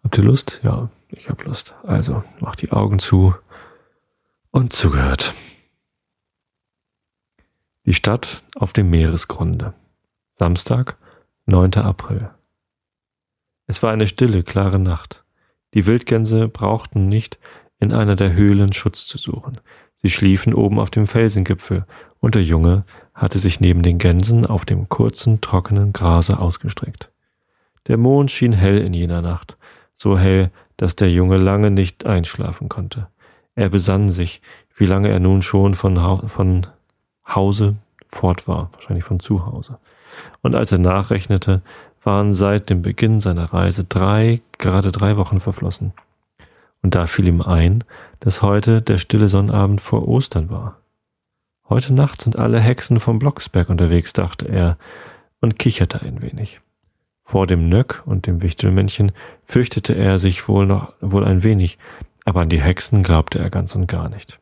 Habt 0.05 0.19
ihr 0.19 0.23
Lust? 0.23 0.61
Ja, 0.63 0.89
ich 1.09 1.29
hab 1.29 1.43
Lust. 1.45 1.73
Also 1.81 2.23
macht 2.39 2.61
die 2.61 2.71
Augen 2.71 2.99
zu 2.99 3.33
und 4.51 4.71
zugehört. 4.71 5.33
Die 7.87 7.93
Stadt 7.95 8.43
auf 8.55 8.71
dem 8.71 8.91
Meeresgrunde. 8.91 9.73
Samstag, 10.37 10.99
9. 11.47 11.73
April. 11.77 12.29
Es 13.65 13.81
war 13.81 13.91
eine 13.91 14.05
stille, 14.05 14.43
klare 14.43 14.77
Nacht. 14.77 15.23
Die 15.73 15.87
Wildgänse 15.87 16.49
brauchten 16.49 17.09
nicht 17.09 17.39
in 17.79 17.91
einer 17.91 18.15
der 18.15 18.33
Höhlen 18.33 18.73
Schutz 18.73 19.07
zu 19.07 19.17
suchen. 19.17 19.59
Sie 19.97 20.11
schliefen 20.11 20.53
oben 20.53 20.79
auf 20.79 20.91
dem 20.91 21.07
Felsengipfel 21.07 21.87
und 22.19 22.35
der 22.35 22.43
Junge 22.43 22.85
hatte 23.15 23.39
sich 23.39 23.59
neben 23.59 23.81
den 23.81 23.97
Gänsen 23.97 24.45
auf 24.45 24.65
dem 24.65 24.87
kurzen, 24.87 25.41
trockenen 25.41 25.93
Grase 25.93 26.37
ausgestreckt. 26.37 27.11
Der 27.87 27.97
Mond 27.97 28.29
schien 28.29 28.53
hell 28.53 28.79
in 28.79 28.93
jener 28.93 29.23
Nacht, 29.23 29.57
so 29.97 30.17
hell, 30.17 30.51
dass 30.77 30.95
der 30.95 31.11
Junge 31.11 31.37
lange 31.37 31.71
nicht 31.71 32.05
einschlafen 32.05 32.69
konnte. 32.69 33.07
Er 33.55 33.69
besann 33.69 34.09
sich, 34.09 34.41
wie 34.75 34.85
lange 34.85 35.09
er 35.09 35.19
nun 35.19 35.41
schon 35.41 35.75
von, 35.75 36.01
ha 36.01 36.17
von 36.27 36.67
Hause 37.27 37.75
fort 38.07 38.47
war, 38.47 38.69
wahrscheinlich 38.73 39.05
von 39.05 39.19
zu 39.19 39.45
Hause. 39.45 39.77
Und 40.41 40.55
als 40.55 40.71
er 40.71 40.77
nachrechnete, 40.77 41.61
waren 42.03 42.33
seit 42.33 42.69
dem 42.69 42.81
Beginn 42.81 43.19
seiner 43.19 43.51
Reise 43.51 43.83
drei, 43.83 44.41
gerade 44.57 44.91
drei 44.91 45.17
Wochen 45.17 45.39
verflossen. 45.39 45.93
Und 46.81 46.93
da 46.93 47.07
fiel 47.07 47.27
ihm 47.27 47.41
ein, 47.41 47.83
dass 48.19 48.41
heute 48.41 48.81
der 48.81 48.99
stille 48.99 49.27
Sonnabend 49.27 49.81
vor 49.81 50.07
Ostern 50.07 50.51
war. 50.51 50.77
Heute 51.67 51.93
Nacht 51.93 52.21
sind 52.21 52.37
alle 52.37 52.59
Hexen 52.59 52.99
vom 52.99 53.17
Blocksberg 53.17 53.69
unterwegs, 53.69 54.13
dachte 54.13 54.47
er 54.47 54.77
und 55.41 55.57
kicherte 55.57 56.01
ein 56.01 56.21
wenig. 56.21 56.61
Vor 57.25 57.47
dem 57.47 57.69
Nöck 57.69 58.03
und 58.05 58.27
dem 58.27 58.41
Wichtelmännchen 58.41 59.11
fürchtete 59.45 59.95
er 59.95 60.19
sich 60.19 60.47
wohl 60.47 60.67
noch 60.67 60.93
wohl 61.01 61.25
ein 61.25 61.43
wenig, 61.43 61.77
aber 62.23 62.41
an 62.41 62.49
die 62.49 62.61
Hexen 62.61 63.03
glaubte 63.03 63.39
er 63.39 63.49
ganz 63.49 63.75
und 63.75 63.87
gar 63.87 64.09
nicht. 64.09 64.39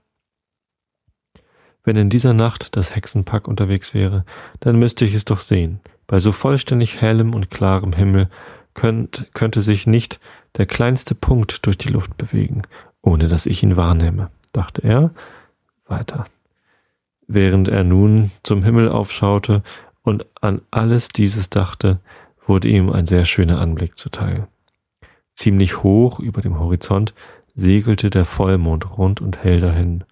Wenn 1.86 1.96
in 1.96 2.10
dieser 2.10 2.34
Nacht 2.34 2.76
das 2.76 2.96
Hexenpack 2.96 3.48
unterwegs 3.48 3.94
wäre, 3.94 4.26
dann 4.60 4.80
müsste 4.80 5.06
ich 5.06 5.14
es 5.14 5.26
doch 5.26 5.40
sehen. 5.40 5.80
Bei 6.08 6.20
so 6.20 6.32
vollständig 6.32 7.02
hellem 7.02 7.34
und 7.34 7.52
klarem 7.52 7.94
Himmel 7.94 8.30
könnt, 8.74 9.30
könnte 9.34 9.62
sich 9.62 9.88
nicht 9.88 10.20
der 10.58 10.66
kleinste 10.66 11.16
Punkt 11.16 11.66
durch 11.66 11.78
die 11.78 11.90
Luft 11.90 12.18
bewegen, 12.18 12.64
ohne 13.02 13.28
dass 13.28 13.46
ich 13.46 13.64
ihn 13.64 13.76
wahrnehme, 13.76 14.30
dachte 14.52 14.82
er 14.84 15.12
weiter. 15.88 16.26
Während 17.28 17.68
er 17.68 17.84
nun 17.84 18.32
zum 18.44 18.64
Himmel 18.64 18.90
aufschaute 18.90 19.64
und 20.04 20.26
an 20.42 20.62
alles 20.72 21.10
dieses 21.10 21.50
dachte, 21.50 22.00
wurde 22.46 22.68
ihm 22.68 22.90
ein 22.92 23.06
sehr 23.06 23.26
schöner 23.26 23.60
Anblick 23.60 23.98
zuteil. 23.98 24.48
Ziemlich 25.36 25.84
hoch 25.84 26.20
über 26.20 26.42
dem 26.42 26.60
Horizont 26.60 27.14
segelte 27.56 28.10
der 28.10 28.26
Vollmond 28.26 28.98
rund 28.98 29.22
und 29.22 29.44
hell 29.44 29.60
dahin, 29.60 30.04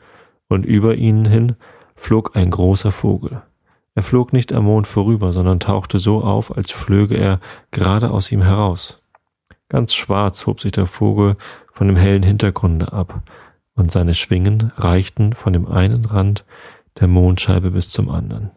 und 0.48 0.66
über 0.66 0.96
ihnen 0.96 1.26
hin 1.26 1.56
flog 1.96 2.36
ein 2.36 2.50
großer 2.50 2.92
Vogel. 2.92 3.42
Er 3.94 4.04
flog 4.04 4.34
nicht 4.34 4.54
am 4.54 4.66
Mond 4.66 4.88
vorüber, 4.88 5.34
sondern 5.34 5.60
tauchte 5.60 6.00
so 6.00 6.24
auf, 6.24 6.56
als 6.56 6.72
flöge 6.72 7.18
er 7.18 7.40
gerade 7.72 8.12
aus 8.12 8.32
ihm 8.32 8.42
heraus. 8.42 9.02
Ganz 9.70 9.94
schwarz 9.94 10.46
hob 10.48 10.60
sich 10.62 10.72
der 10.72 10.86
Vogel 10.86 11.36
von 11.74 11.88
dem 11.88 11.98
hellen 11.98 12.24
Hintergrunde 12.24 12.94
ab, 12.94 13.22
und 13.76 13.92
seine 13.92 14.14
Schwingen 14.14 14.72
reichten 14.76 15.34
von 15.34 15.54
dem 15.54 15.68
einen 15.68 16.06
Rand 16.06 16.46
der 17.00 17.08
Mondscheibe 17.08 17.72
bis 17.72 17.90
zum 17.90 18.10
anderen. 18.10 18.52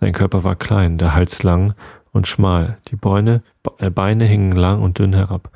Sein 0.00 0.12
Körper 0.12 0.44
war 0.44 0.56
klein, 0.56 0.98
der 0.98 1.14
Hals 1.14 1.42
lang 1.42 1.74
und 2.12 2.26
schmal, 2.26 2.78
die 2.88 2.96
Beine, 2.96 3.42
äh, 3.78 3.90
Beine 3.90 4.24
hingen 4.24 4.52
lang 4.52 4.82
und 4.82 4.98
dünn 4.98 5.12
herab, 5.12 5.50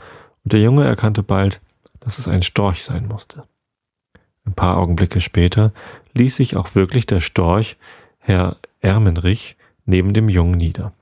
und 0.45 0.53
der 0.53 0.61
Junge 0.61 0.85
erkannte 0.85 1.23
bald, 1.23 1.61
dass 2.01 2.19
es 2.19 2.29
ein 2.29 2.43
Storch 2.43 2.85
sein 2.85 3.09
musste. 3.09 3.45
Ein 4.45 4.55
paar 4.55 4.77
Augenblicke 4.77 5.21
später 5.21 5.73
ließ 6.13 6.37
sich 6.37 6.57
auch 6.57 6.75
wirklich 6.75 7.07
der 7.07 7.21
Storch, 7.21 7.77
Herr 8.19 8.57
Ermenrich, 8.81 9.57
neben 9.87 10.13
dem 10.13 10.29
Jungen 10.29 10.57
nieder. 10.57 10.93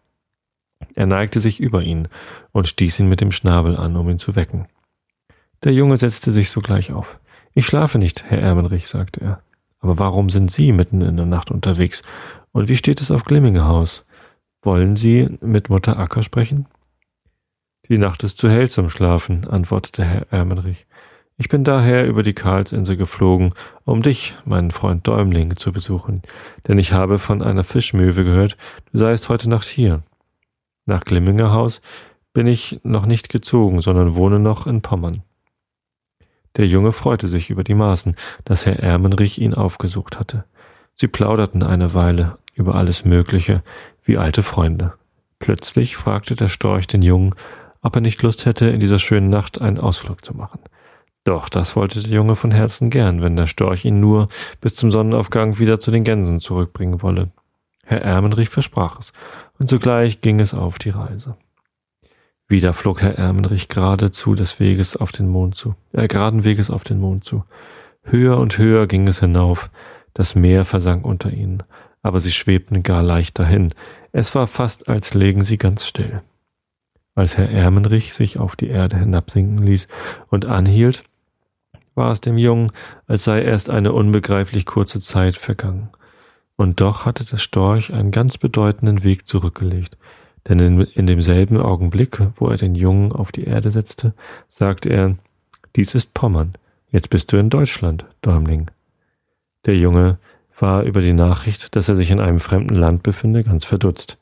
Er 0.94 1.06
neigte 1.06 1.40
sich 1.40 1.60
über 1.60 1.82
ihn 1.82 2.08
und 2.52 2.68
stieß 2.68 3.00
ihn 3.00 3.08
mit 3.08 3.20
dem 3.20 3.32
Schnabel 3.32 3.76
an, 3.76 3.96
um 3.96 4.08
ihn 4.10 4.18
zu 4.18 4.36
wecken. 4.36 4.66
Der 5.64 5.72
Junge 5.72 5.96
setzte 5.96 6.32
sich 6.32 6.50
sogleich 6.50 6.92
auf. 6.92 7.18
Ich 7.54 7.66
schlafe 7.66 7.98
nicht, 7.98 8.24
Herr 8.24 8.40
Ermenrich, 8.40 8.88
sagte 8.88 9.20
er. 9.20 9.42
Aber 9.80 9.98
warum 9.98 10.30
sind 10.30 10.50
Sie 10.50 10.72
mitten 10.72 11.02
in 11.02 11.16
der 11.16 11.26
Nacht 11.26 11.50
unterwegs? 11.50 12.02
Und 12.52 12.68
wie 12.68 12.76
steht 12.76 13.00
es 13.00 13.10
auf 13.10 13.24
Glimmingehaus? 13.24 14.06
Wollen 14.62 14.94
Sie 14.94 15.28
mit 15.40 15.70
Mutter 15.70 15.98
Acker 15.98 16.22
sprechen? 16.22 16.66
Die 17.88 17.98
Nacht 17.98 18.22
ist 18.22 18.38
zu 18.38 18.48
hell 18.48 18.68
zum 18.68 18.90
Schlafen, 18.90 19.48
antwortete 19.48 20.04
Herr 20.04 20.32
Ermenrich. 20.32 20.86
Ich 21.36 21.48
bin 21.48 21.64
daher 21.64 22.06
über 22.06 22.22
die 22.22 22.32
Karlsinsel 22.32 22.96
geflogen, 22.96 23.54
um 23.84 24.02
dich, 24.02 24.36
meinen 24.44 24.70
Freund 24.70 25.04
Däumling, 25.08 25.56
zu 25.56 25.72
besuchen, 25.72 26.22
denn 26.68 26.78
ich 26.78 26.92
habe 26.92 27.18
von 27.18 27.42
einer 27.42 27.64
Fischmöwe 27.64 28.22
gehört, 28.22 28.56
du 28.92 28.98
seist 28.98 29.28
heute 29.28 29.48
Nacht 29.48 29.66
hier. 29.66 30.04
Nach 30.86 31.04
Glimmingerhaus 31.04 31.80
bin 32.32 32.46
ich 32.46 32.78
noch 32.84 33.04
nicht 33.04 33.30
gezogen, 33.30 33.82
sondern 33.82 34.14
wohne 34.14 34.38
noch 34.38 34.68
in 34.68 34.80
Pommern. 34.80 35.22
Der 36.56 36.68
Junge 36.68 36.92
freute 36.92 37.26
sich 37.26 37.50
über 37.50 37.64
die 37.64 37.74
Maßen, 37.74 38.14
dass 38.44 38.64
Herr 38.64 38.78
Ermenrich 38.78 39.40
ihn 39.40 39.54
aufgesucht 39.54 40.20
hatte. 40.20 40.44
Sie 40.94 41.08
plauderten 41.08 41.64
eine 41.64 41.94
Weile 41.94 42.38
über 42.54 42.74
alles 42.74 43.04
Mögliche, 43.04 43.62
wie 44.04 44.18
alte 44.18 44.42
Freunde. 44.42 44.94
Plötzlich 45.38 45.96
fragte 45.96 46.34
der 46.34 46.48
Storch 46.48 46.86
den 46.86 47.02
Jungen, 47.02 47.34
ob 47.82 47.96
er 47.96 48.00
nicht 48.00 48.22
Lust 48.22 48.46
hätte, 48.46 48.66
in 48.66 48.80
dieser 48.80 48.98
schönen 48.98 49.30
Nacht 49.30 49.60
einen 49.60 49.78
Ausflug 49.78 50.24
zu 50.24 50.34
machen. 50.34 50.60
Doch 51.24 51.48
das 51.48 51.76
wollte 51.76 52.02
der 52.02 52.10
Junge 52.10 52.36
von 52.36 52.50
Herzen 52.50 52.90
gern, 52.90 53.22
wenn 53.22 53.36
der 53.36 53.46
Storch 53.46 53.84
ihn 53.84 54.00
nur 54.00 54.28
bis 54.60 54.74
zum 54.74 54.90
Sonnenaufgang 54.90 55.58
wieder 55.58 55.78
zu 55.78 55.90
den 55.90 56.04
Gänsen 56.04 56.40
zurückbringen 56.40 57.02
wolle. 57.02 57.30
Herr 57.84 58.02
Ermenrich 58.02 58.48
versprach 58.48 58.98
es, 58.98 59.12
und 59.58 59.68
sogleich 59.68 60.20
ging 60.20 60.40
es 60.40 60.54
auf 60.54 60.78
die 60.78 60.90
Reise. 60.90 61.36
Wieder 62.48 62.72
flog 62.72 63.02
Herr 63.02 63.18
Ermenrich 63.18 63.68
geradezu 63.68 64.34
des 64.34 64.60
Weges 64.60 64.96
auf 64.96 65.12
den 65.12 65.28
Mond 65.28 65.56
zu, 65.56 65.74
äh, 65.92 66.08
geraden 66.08 66.44
Weges 66.44 66.70
auf 66.70 66.84
den 66.84 66.98
Mond 66.98 67.24
zu. 67.24 67.44
Höher 68.02 68.38
und 68.38 68.58
höher 68.58 68.86
ging 68.86 69.06
es 69.08 69.20
hinauf, 69.20 69.70
das 70.14 70.34
Meer 70.34 70.64
versank 70.64 71.04
unter 71.04 71.32
ihnen, 71.32 71.62
aber 72.02 72.20
sie 72.20 72.32
schwebten 72.32 72.82
gar 72.82 73.02
leicht 73.02 73.38
dahin. 73.38 73.74
Es 74.12 74.34
war 74.34 74.46
fast, 74.46 74.88
als 74.88 75.14
lägen 75.14 75.42
sie 75.42 75.56
ganz 75.56 75.86
still. 75.86 76.22
Als 77.14 77.36
Herr 77.36 77.50
Ermenrich 77.50 78.14
sich 78.14 78.38
auf 78.38 78.56
die 78.56 78.68
Erde 78.68 78.98
hinabsinken 78.98 79.58
ließ 79.58 79.88
und 80.28 80.46
anhielt, 80.46 81.04
war 81.94 82.10
es 82.10 82.20
dem 82.20 82.38
Jungen, 82.38 82.72
als 83.06 83.24
sei 83.24 83.42
erst 83.42 83.68
eine 83.68 83.92
unbegreiflich 83.92 84.64
kurze 84.64 85.00
Zeit 85.00 85.36
vergangen. 85.36 85.90
Und 86.56 86.80
doch 86.80 87.04
hatte 87.04 87.24
der 87.24 87.38
Storch 87.38 87.92
einen 87.92 88.10
ganz 88.10 88.38
bedeutenden 88.38 89.02
Weg 89.02 89.26
zurückgelegt, 89.26 89.96
denn 90.48 90.58
in, 90.58 90.80
in 90.80 91.06
demselben 91.06 91.58
Augenblick, 91.58 92.18
wo 92.36 92.48
er 92.48 92.56
den 92.56 92.74
Jungen 92.74 93.12
auf 93.12 93.30
die 93.30 93.44
Erde 93.44 93.70
setzte, 93.70 94.14
sagte 94.48 94.88
er, 94.88 95.16
dies 95.76 95.94
ist 95.94 96.14
Pommern, 96.14 96.54
jetzt 96.90 97.10
bist 97.10 97.32
du 97.32 97.36
in 97.36 97.50
Deutschland, 97.50 98.06
Däumling. 98.22 98.70
Der 99.66 99.76
Junge 99.76 100.18
war 100.62 100.84
über 100.84 101.02
die 101.02 101.12
Nachricht, 101.12 101.76
dass 101.76 101.88
er 101.88 101.96
sich 101.96 102.10
in 102.10 102.20
einem 102.20 102.40
fremden 102.40 102.74
Land 102.74 103.02
befinde, 103.02 103.44
ganz 103.44 103.64
verdutzt. 103.64 104.16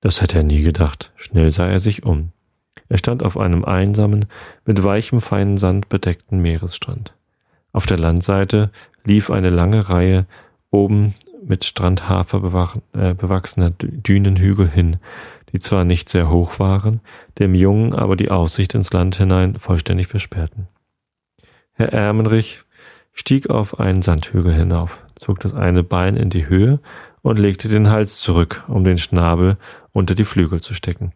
Das 0.00 0.20
hätte 0.20 0.36
er 0.36 0.44
nie 0.44 0.62
gedacht. 0.62 1.10
Schnell 1.16 1.50
sah 1.50 1.66
er 1.66 1.80
sich 1.80 2.04
um. 2.04 2.30
Er 2.88 2.98
stand 2.98 3.22
auf 3.22 3.36
einem 3.36 3.64
einsamen, 3.64 4.26
mit 4.64 4.84
weichem 4.84 5.20
feinen 5.20 5.58
Sand 5.58 5.88
bedeckten 5.88 6.40
Meeresstrand. 6.40 7.14
Auf 7.72 7.86
der 7.86 7.98
Landseite 7.98 8.70
lief 9.04 9.30
eine 9.30 9.50
lange 9.50 9.88
Reihe 9.88 10.26
oben 10.70 11.14
mit 11.42 11.64
Strandhafer 11.64 12.80
äh, 12.92 13.14
bewachsener 13.14 13.70
Dünenhügel 13.70 14.68
hin, 14.68 14.98
die 15.52 15.60
zwar 15.60 15.84
nicht 15.84 16.08
sehr 16.08 16.30
hoch 16.30 16.58
waren, 16.58 17.00
dem 17.38 17.54
Jungen 17.54 17.94
aber 17.94 18.16
die 18.16 18.30
Aussicht 18.30 18.74
ins 18.74 18.92
Land 18.92 19.16
hinein 19.16 19.58
vollständig 19.58 20.06
versperrten. 20.06 20.68
Herr 21.72 21.92
Ermenrich 21.92 22.62
stieg 23.12 23.48
auf 23.50 23.80
einen 23.80 24.02
Sandhügel 24.02 24.52
hinauf, 24.52 24.98
zog 25.20 25.38
das 25.40 25.52
eine 25.52 25.82
Bein 25.82 26.16
in 26.16 26.30
die 26.30 26.48
Höhe 26.48 26.80
und 27.22 27.38
legte 27.38 27.68
den 27.68 27.90
Hals 27.90 28.20
zurück, 28.20 28.64
um 28.68 28.84
den 28.84 28.98
Schnabel 28.98 29.58
unter 29.92 30.14
die 30.14 30.24
Flügel 30.24 30.60
zu 30.62 30.72
stecken. 30.72 31.12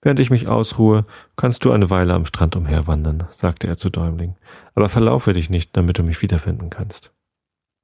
Während 0.00 0.20
ich 0.20 0.30
mich 0.30 0.48
ausruhe, 0.48 1.04
kannst 1.36 1.64
du 1.64 1.72
eine 1.72 1.90
Weile 1.90 2.14
am 2.14 2.26
Strand 2.26 2.56
umherwandern, 2.56 3.24
sagte 3.32 3.66
er 3.66 3.76
zu 3.76 3.90
Däumling, 3.90 4.36
aber 4.74 4.88
verlaufe 4.88 5.32
dich 5.32 5.50
nicht, 5.50 5.76
damit 5.76 5.98
du 5.98 6.02
mich 6.02 6.22
wiederfinden 6.22 6.70
kannst. 6.70 7.12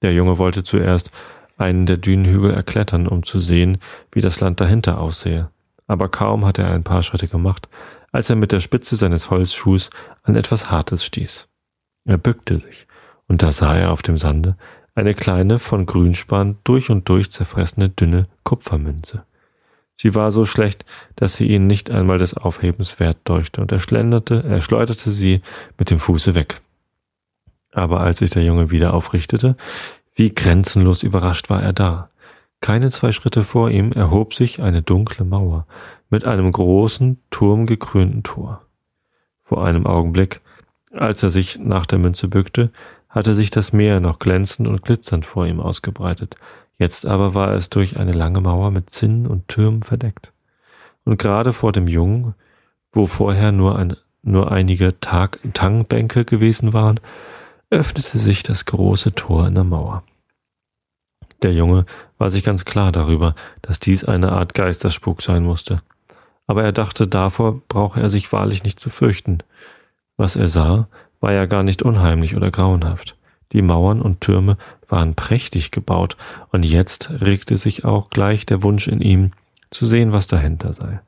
Der 0.02 0.12
Junge 0.12 0.38
wollte 0.38 0.62
zuerst 0.62 1.10
einen 1.56 1.87
der 1.87 1.96
Dünenhügel 1.96 2.52
erklettern, 2.52 3.08
um 3.08 3.25
zu 3.25 3.40
sehen, 3.40 3.78
wie 4.12 4.20
das 4.20 4.38
Land 4.40 4.60
dahinter 4.60 5.00
aussehe, 5.00 5.50
aber 5.88 6.08
kaum 6.08 6.46
hatte 6.46 6.62
er 6.62 6.72
ein 6.72 6.84
paar 6.84 7.02
Schritte 7.02 7.26
gemacht, 7.26 7.68
als 8.12 8.30
er 8.30 8.37
mit 8.37 8.52
der 8.52 8.60
Spitze 8.60 8.94
seines 8.94 9.30
Holzschuhs 9.30 9.90
an 10.22 10.37
etwas 10.37 10.70
Hartes 10.70 11.04
stieß. 11.04 11.48
Er 12.04 12.18
bückte 12.18 12.60
sich, 12.60 12.87
und 13.26 13.42
da 13.42 13.52
sah 13.52 13.76
er 13.76 13.92
auf 13.92 14.02
dem 14.02 14.18
Sande 14.18 14.56
eine 14.99 15.14
kleine, 15.14 15.59
von 15.59 15.87
Grünspan 15.87 16.59
durch 16.64 16.90
und 16.90 17.09
durch 17.09 17.31
zerfressene, 17.31 17.88
dünne 17.88 18.26
Kupfermünze. 18.43 19.25
Sie 19.95 20.14
war 20.14 20.31
so 20.31 20.45
schlecht, 20.45 20.85
dass 21.17 21.35
sie 21.35 21.47
ihn 21.47 21.67
nicht 21.67 21.90
einmal 21.90 22.19
des 22.19 22.35
Aufhebens 22.35 23.00
wert 23.00 23.19
deuchte, 23.25 23.61
und 23.61 23.73
er 23.73 23.81
schlenderte, 23.81 24.45
er 24.49 24.61
schleuderte 24.61 25.11
sie 25.11 25.40
mit 25.78 25.90
dem 25.90 26.00
Fuße 26.00 26.35
weg. 26.35 26.61
Aber 27.73 28.00
als 28.00 28.19
sich 28.19 28.31
der 28.31 28.43
Junge 28.45 28.71
wieder 28.71 28.93
aufrichtete, 28.93 29.57
wie 30.14 30.35
grenzenlos 30.35 31.02
überrascht 31.02 31.49
war 31.49 31.62
er 31.62 31.73
da. 31.73 32.11
Keine 32.61 32.90
zwei 32.90 33.12
Schritte 33.12 33.45
vor 33.45 33.71
ihm 33.71 33.93
erhob 33.93 34.35
sich 34.35 34.61
eine 34.61 34.83
dunkle 34.83 35.25
Mauer 35.25 35.67
mit 36.11 36.25
einem 36.25 36.50
großen, 36.50 37.21
turmgekrönten 37.31 38.25
Tor. 38.25 38.62
Vor 39.45 39.64
einem 39.64 39.87
Augenblick, 39.87 40.40
als 40.93 41.23
er 41.23 41.31
sich 41.31 41.59
nach 41.59 41.87
der 41.87 41.99
Münze 41.99 42.26
bückte, 42.26 42.73
hatte 43.18 43.34
sich 43.34 43.50
das 43.50 43.72
Meer 43.72 44.00
noch 44.00 44.18
glänzend 44.18 44.66
und 44.66 44.82
glitzernd 44.82 45.26
vor 45.26 45.46
ihm 45.46 45.60
ausgebreitet, 45.60 46.37
Jetzt 46.78 47.06
aber 47.06 47.34
war 47.34 47.54
es 47.54 47.70
durch 47.70 47.98
eine 47.98 48.12
lange 48.12 48.40
Mauer 48.40 48.70
mit 48.70 48.90
Zinnen 48.90 49.26
und 49.26 49.48
Türmen 49.48 49.82
verdeckt. 49.82 50.32
Und 51.04 51.18
gerade 51.18 51.52
vor 51.52 51.72
dem 51.72 51.88
Jungen, 51.88 52.34
wo 52.92 53.06
vorher 53.06 53.50
nur, 53.50 53.76
ein, 53.76 53.96
nur 54.22 54.52
einige 54.52 55.00
Tag 55.00 55.40
Tangbänke 55.54 56.25
gewesen 56.25 56.72
waren, 56.72 57.00
öffnete 57.70 58.18
sich 58.18 58.44
das 58.44 58.64
große 58.64 59.14
Tor 59.14 59.48
in 59.48 59.56
der 59.56 59.64
Mauer. 59.64 60.04
Der 61.42 61.52
Junge 61.52 61.84
war 62.16 62.30
sich 62.30 62.44
ganz 62.44 62.64
klar 62.64 62.92
darüber, 62.92 63.34
dass 63.62 63.80
dies 63.80 64.04
eine 64.04 64.32
Art 64.32 64.54
Geisterspuk 64.54 65.20
sein 65.22 65.44
musste. 65.44 65.82
Aber 66.46 66.62
er 66.62 66.72
dachte, 66.72 67.06
davor 67.06 67.60
brauche 67.68 68.00
er 68.00 68.08
sich 68.08 68.32
wahrlich 68.32 68.62
nicht 68.62 68.80
zu 68.80 68.88
fürchten. 68.88 69.38
Was 70.16 70.34
er 70.37 70.48
sah, 70.48 70.88
war 71.20 71.32
ja 71.32 71.46
gar 71.46 71.62
nicht 71.62 71.82
unheimlich 71.82 72.37
oder 72.37 72.50
grauenhaft. 72.50 73.16
Die 73.52 73.62
Mauern 73.62 74.02
und 74.02 74.20
Türme 74.20 74.56
waren 74.88 75.14
prächtig 75.14 75.70
gebaut, 75.70 76.16
und 76.50 76.64
jetzt 76.64 77.10
regte 77.20 77.56
sich 77.56 77.84
auch 77.84 78.10
gleich 78.10 78.46
der 78.46 78.62
Wunsch 78.62 78.88
in 78.88 79.00
ihm, 79.00 79.32
zu 79.70 79.87
sehen, 79.87 80.12
was 80.12 80.26
dahinter 80.26 80.72
sei. 80.72 81.00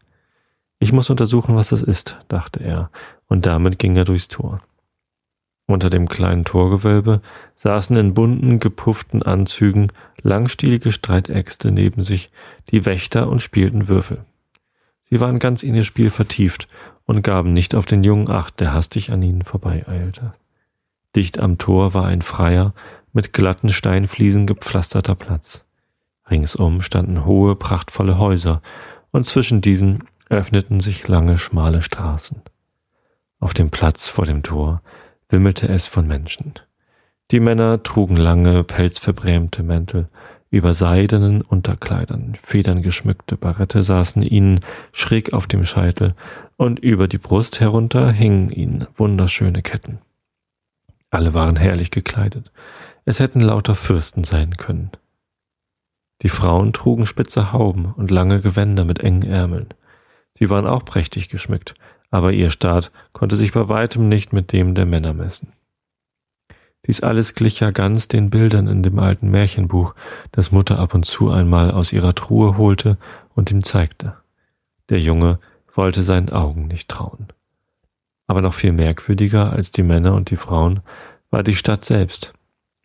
Ich 0.79 0.93
muss 0.93 1.11
untersuchen, 1.11 1.57
was 1.57 1.69
das 1.69 1.83
ist, 1.83 2.17
dachte 2.29 2.61
er, 2.61 2.91
und 3.27 3.47
damit 3.47 3.79
ging 3.79 3.97
er 3.97 4.05
durchs 4.05 4.29
Tor. 4.29 4.63
Unter 5.67 5.89
dem 5.89 6.09
kleinen 6.09 6.45
Torgewölbe 6.45 7.21
saßen 7.55 7.97
in 7.97 8.13
bunten, 8.13 8.59
gepufften 8.59 9.23
Anzügen 9.23 9.93
langstielige 10.23 10.91
Streitäxte 10.91 11.71
neben 11.71 12.03
sich 12.03 12.31
die 12.71 12.85
Wächter 12.87 13.29
und 13.29 13.41
spielten 13.41 13.87
Würfel. 13.87 14.25
Sie 15.05 15.21
waren 15.21 15.39
ganz 15.39 15.63
in 15.63 15.75
ihr 15.75 15.85
Spiel 15.85 16.11
vertieft 16.11 16.67
und 17.11 17.23
gaben 17.23 17.53
nicht 17.53 17.75
auf 17.75 17.87
den 17.87 18.05
Jungen 18.05 18.31
Acht, 18.31 18.61
der 18.61 18.73
hastig 18.73 19.11
an 19.11 19.21
ihnen 19.21 19.43
vorbeieilte. 19.43 20.33
Dicht 21.17 21.41
am 21.41 21.59
Tor 21.59 21.93
war 21.93 22.05
ein 22.05 22.23
freier, 22.23 22.73
mit 23.13 23.33
glatten 23.33 23.71
Steinfliesen 23.71 24.47
gepflasterter 24.47 25.17
Platz. 25.17 25.65
Ringsum 26.31 26.83
standen 26.83 27.25
hohe, 27.25 27.57
prachtvolle 27.57 28.17
Häuser, 28.17 28.63
und 29.11 29.27
zwischen 29.27 29.61
diesen 29.61 30.05
öffneten 30.29 30.79
sich 30.79 31.09
lange, 31.09 31.41
schmale 31.41 31.83
Straßen. 31.83 32.43
Auf 33.41 33.55
dem 33.55 33.71
Platz 33.71 34.07
vor 34.07 34.25
dem 34.25 34.45
Tor 34.45 34.81
wimmelte 35.29 35.67
es 35.67 35.89
von 35.89 36.07
Menschen. 36.07 36.55
Die 37.33 37.41
Männer 37.41 37.83
trugen 37.83 38.17
lange, 38.19 38.63
pelzverbrämte 38.63 39.65
Mäntel, 39.65 40.09
über 40.51 40.75
seidenen 40.75 41.43
Unterkleidern, 41.43 42.37
federngeschmückte 42.43 43.37
Barette 43.37 43.83
saßen 43.83 44.23
ihnen 44.23 44.61
schräg 44.93 45.33
auf 45.33 45.47
dem 45.47 45.65
Scheitel, 45.65 46.15
und 46.57 46.79
über 46.79 47.09
die 47.09 47.19
Brust 47.19 47.61
herunter 47.61 48.11
hingen 48.11 48.51
ihnen 48.51 48.87
wunderschöne 48.95 49.63
Ketten. 49.63 49.99
Alle 51.09 51.33
waren 51.33 51.57
herrlich 51.57 51.91
gekleidet, 51.91 52.53
es 53.05 53.19
hätten 53.19 53.41
lauter 53.41 53.75
Fürsten 53.75 54.25
sein 54.25 54.57
können. 54.57 54.91
Die 56.23 56.29
Frauen 56.29 56.73
trugen 56.73 57.07
spitze 57.07 57.53
Hauben 57.53 57.87
und 57.87 58.11
lange 58.11 58.41
Gewänder 58.41 58.85
mit 58.85 58.99
engen 58.99 59.23
Ärmeln. 59.23 59.69
Sie 60.39 60.51
waren 60.51 60.67
auch 60.67 60.85
prächtig 60.85 61.31
geschmückt, 61.31 61.75
aber 62.11 62.33
ihr 62.33 62.51
Staat 62.51 62.91
konnte 63.13 63.37
sich 63.37 63.53
bei 63.53 63.69
weitem 63.69 64.09
nicht 64.09 64.33
mit 64.33 64.53
dem 64.53 64.75
der 64.75 64.85
Männer 64.85 65.15
messen. 65.15 65.53
Dies 66.87 67.03
alles 67.03 67.35
glich 67.35 67.61
ja 67.61 67.71
ganz 67.71 68.09
den 68.09 68.31
Bildern 68.31 68.67
in 68.67 68.83
dem 68.83 68.99
alten 68.99 69.31
Märchenbuch, 69.31 69.95
das 70.33 70.51
Mutter 70.51 70.79
ab 70.79 70.95
und 70.95 71.05
zu 71.05 71.31
einmal 71.31 71.71
aus 71.71 71.93
ihrer 71.93 72.15
Truhe 72.15 72.57
holte 72.57 72.97
und 73.35 73.51
ihm 73.51 73.65
zeigte. 73.65 74.15
Der 74.89 75.01
Junge 75.01 75.39
wollte 75.75 76.03
seinen 76.03 76.31
Augen 76.31 76.67
nicht 76.67 76.89
trauen. 76.89 77.29
Aber 78.27 78.41
noch 78.41 78.55
viel 78.55 78.73
merkwürdiger 78.73 79.53
als 79.53 79.73
die 79.73 79.83
Männer 79.83 80.15
und 80.15 80.31
die 80.31 80.37
Frauen 80.37 80.81
war 81.31 81.43
die 81.43 81.57
Stadt 81.57 81.85
selbst. 81.85 82.33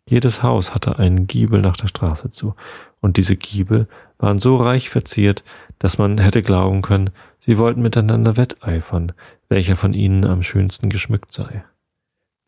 Jedes 0.08 0.42
Haus 0.42 0.74
hatte 0.74 0.98
einen 0.98 1.26
Giebel 1.26 1.60
nach 1.60 1.76
der 1.76 1.88
Straße 1.88 2.30
zu, 2.30 2.54
und 3.00 3.16
diese 3.16 3.36
Giebel 3.36 3.88
waren 4.18 4.38
so 4.38 4.56
reich 4.56 4.88
verziert, 4.88 5.42
dass 5.78 5.98
man 5.98 6.18
hätte 6.18 6.42
glauben 6.42 6.82
können, 6.82 7.10
Sie 7.46 7.58
wollten 7.58 7.80
miteinander 7.80 8.36
wetteifern, 8.36 9.12
welcher 9.48 9.76
von 9.76 9.94
ihnen 9.94 10.24
am 10.24 10.42
schönsten 10.42 10.90
geschmückt 10.90 11.32
sei. 11.32 11.64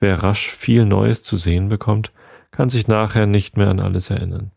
Wer 0.00 0.22
rasch 0.22 0.48
viel 0.48 0.84
Neues 0.84 1.22
zu 1.22 1.36
sehen 1.36 1.68
bekommt, 1.68 2.12
kann 2.50 2.70
sich 2.70 2.88
nachher 2.88 3.26
nicht 3.26 3.56
mehr 3.56 3.68
an 3.68 3.80
alles 3.80 4.10
erinnern. 4.10 4.52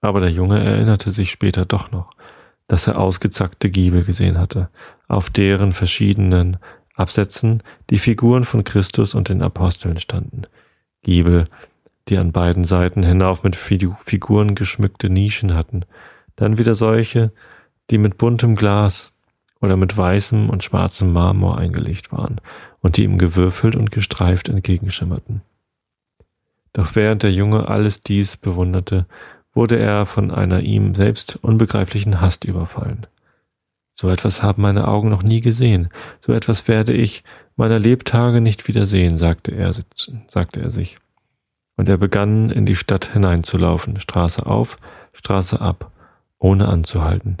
Aber 0.00 0.20
der 0.20 0.30
Junge 0.30 0.62
erinnerte 0.62 1.12
sich 1.12 1.30
später 1.30 1.64
doch 1.64 1.90
noch, 1.90 2.12
dass 2.68 2.86
er 2.86 2.98
ausgezackte 2.98 3.70
Giebel 3.70 4.04
gesehen 4.04 4.38
hatte, 4.38 4.70
auf 5.08 5.30
deren 5.30 5.72
verschiedenen 5.72 6.58
Absätzen 6.94 7.62
die 7.90 7.98
Figuren 7.98 8.44
von 8.44 8.64
Christus 8.64 9.14
und 9.14 9.28
den 9.28 9.42
Aposteln 9.42 10.00
standen. 10.00 10.42
Giebel, 11.02 11.44
die 12.08 12.18
an 12.18 12.32
beiden 12.32 12.64
Seiten 12.64 13.02
hinauf 13.02 13.42
mit 13.42 13.56
Figuren 13.56 14.54
geschmückte 14.54 15.10
Nischen 15.10 15.54
hatten, 15.54 15.84
dann 16.34 16.58
wieder 16.58 16.74
solche, 16.74 17.32
die 17.90 17.98
mit 17.98 18.16
buntem 18.16 18.56
Glas, 18.56 19.12
oder 19.60 19.76
mit 19.76 19.96
weißem 19.96 20.50
und 20.50 20.64
schwarzem 20.64 21.12
Marmor 21.12 21.58
eingelegt 21.58 22.12
waren 22.12 22.40
und 22.86 22.98
die 22.98 23.02
ihm 23.02 23.18
gewürfelt 23.18 23.74
und 23.74 23.90
gestreift 23.90 24.48
entgegenschimmerten. 24.48 25.42
Doch 26.72 26.94
während 26.94 27.24
der 27.24 27.32
Junge 27.32 27.66
alles 27.66 28.00
dies 28.00 28.36
bewunderte, 28.36 29.06
wurde 29.52 29.76
er 29.76 30.06
von 30.06 30.30
einer 30.30 30.60
ihm 30.60 30.94
selbst 30.94 31.34
unbegreiflichen 31.42 32.20
Hast 32.20 32.44
überfallen. 32.44 33.08
So 33.96 34.08
etwas 34.08 34.40
haben 34.40 34.62
meine 34.62 34.86
Augen 34.86 35.08
noch 35.08 35.24
nie 35.24 35.40
gesehen, 35.40 35.88
so 36.20 36.32
etwas 36.32 36.68
werde 36.68 36.92
ich 36.92 37.24
meiner 37.56 37.80
Lebtage 37.80 38.40
nicht 38.40 38.68
wiedersehen, 38.68 39.18
sagte 39.18 39.50
er, 39.50 39.74
sagte 40.28 40.60
er 40.60 40.70
sich. 40.70 40.98
Und 41.76 41.88
er 41.88 41.96
begann 41.96 42.50
in 42.50 42.66
die 42.66 42.76
Stadt 42.76 43.12
hineinzulaufen, 43.12 43.98
Straße 43.98 44.46
auf, 44.46 44.78
Straße 45.12 45.60
ab, 45.60 45.90
ohne 46.38 46.68
anzuhalten. 46.68 47.38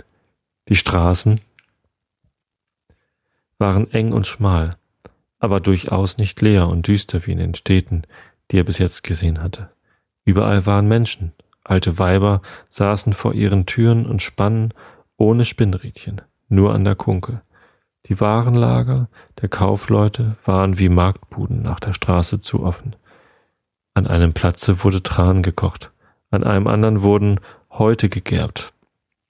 Die 0.68 0.74
Straßen, 0.74 1.40
waren 3.58 3.88
eng 3.92 4.12
und 4.12 4.26
schmal, 4.26 4.76
aber 5.38 5.60
durchaus 5.60 6.18
nicht 6.18 6.40
leer 6.40 6.68
und 6.68 6.86
düster 6.86 7.26
wie 7.26 7.32
in 7.32 7.38
den 7.38 7.54
Städten, 7.54 8.02
die 8.50 8.58
er 8.58 8.64
bis 8.64 8.78
jetzt 8.78 9.02
gesehen 9.02 9.42
hatte. 9.42 9.70
Überall 10.24 10.66
waren 10.66 10.88
Menschen, 10.88 11.32
alte 11.64 11.98
Weiber 11.98 12.42
saßen 12.70 13.12
vor 13.12 13.34
ihren 13.34 13.66
Türen 13.66 14.06
und 14.06 14.22
spannen 14.22 14.72
ohne 15.16 15.44
Spinnrädchen, 15.44 16.20
nur 16.48 16.74
an 16.74 16.84
der 16.84 16.94
Kunkel. 16.94 17.42
Die 18.06 18.20
Warenlager 18.20 19.08
der 19.40 19.48
Kaufleute 19.48 20.36
waren 20.44 20.78
wie 20.78 20.88
Marktbuden 20.88 21.62
nach 21.62 21.80
der 21.80 21.92
Straße 21.92 22.40
zu 22.40 22.62
offen. 22.62 22.94
An 23.94 24.06
einem 24.06 24.32
Platze 24.32 24.84
wurde 24.84 25.02
Tran 25.02 25.42
gekocht, 25.42 25.90
an 26.30 26.44
einem 26.44 26.66
anderen 26.66 27.02
wurden 27.02 27.40
Häute 27.70 28.08
gegerbt, 28.08 28.72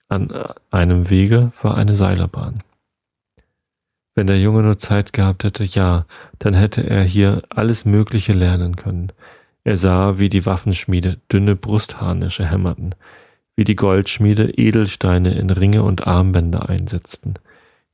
an 0.09 0.31
einem 0.71 1.11
Wege 1.11 1.53
war 1.63 1.77
eine 1.77 1.97
Seilerbahn. 1.97 2.63
Wenn 4.17 4.27
der 4.27 4.41
Junge 4.41 4.63
nur 4.63 4.79
Zeit 4.79 5.13
gehabt 5.13 5.45
hätte, 5.45 5.63
ja, 5.63 6.07
dann 6.39 6.55
hätte 6.55 6.89
er 6.89 7.05
hier 7.05 7.43
alles 7.51 7.85
Mögliche 7.85 8.33
lernen 8.33 8.75
können. 8.75 9.13
Er 9.63 9.77
sah, 9.77 10.19
wie 10.19 10.31
die 10.31 10.47
Waffenschmiede 10.47 11.19
dünne 11.31 11.55
Brustharnische 11.55 12.51
hämmerten, 12.51 12.95
wie 13.57 13.65
die 13.65 13.77
Goldschmiede 13.77 14.51
Edelsteine 14.51 15.35
in 15.35 15.51
Ringe 15.51 15.83
und 15.83 16.07
Armbänder 16.07 16.71
einsetzten, 16.71 17.35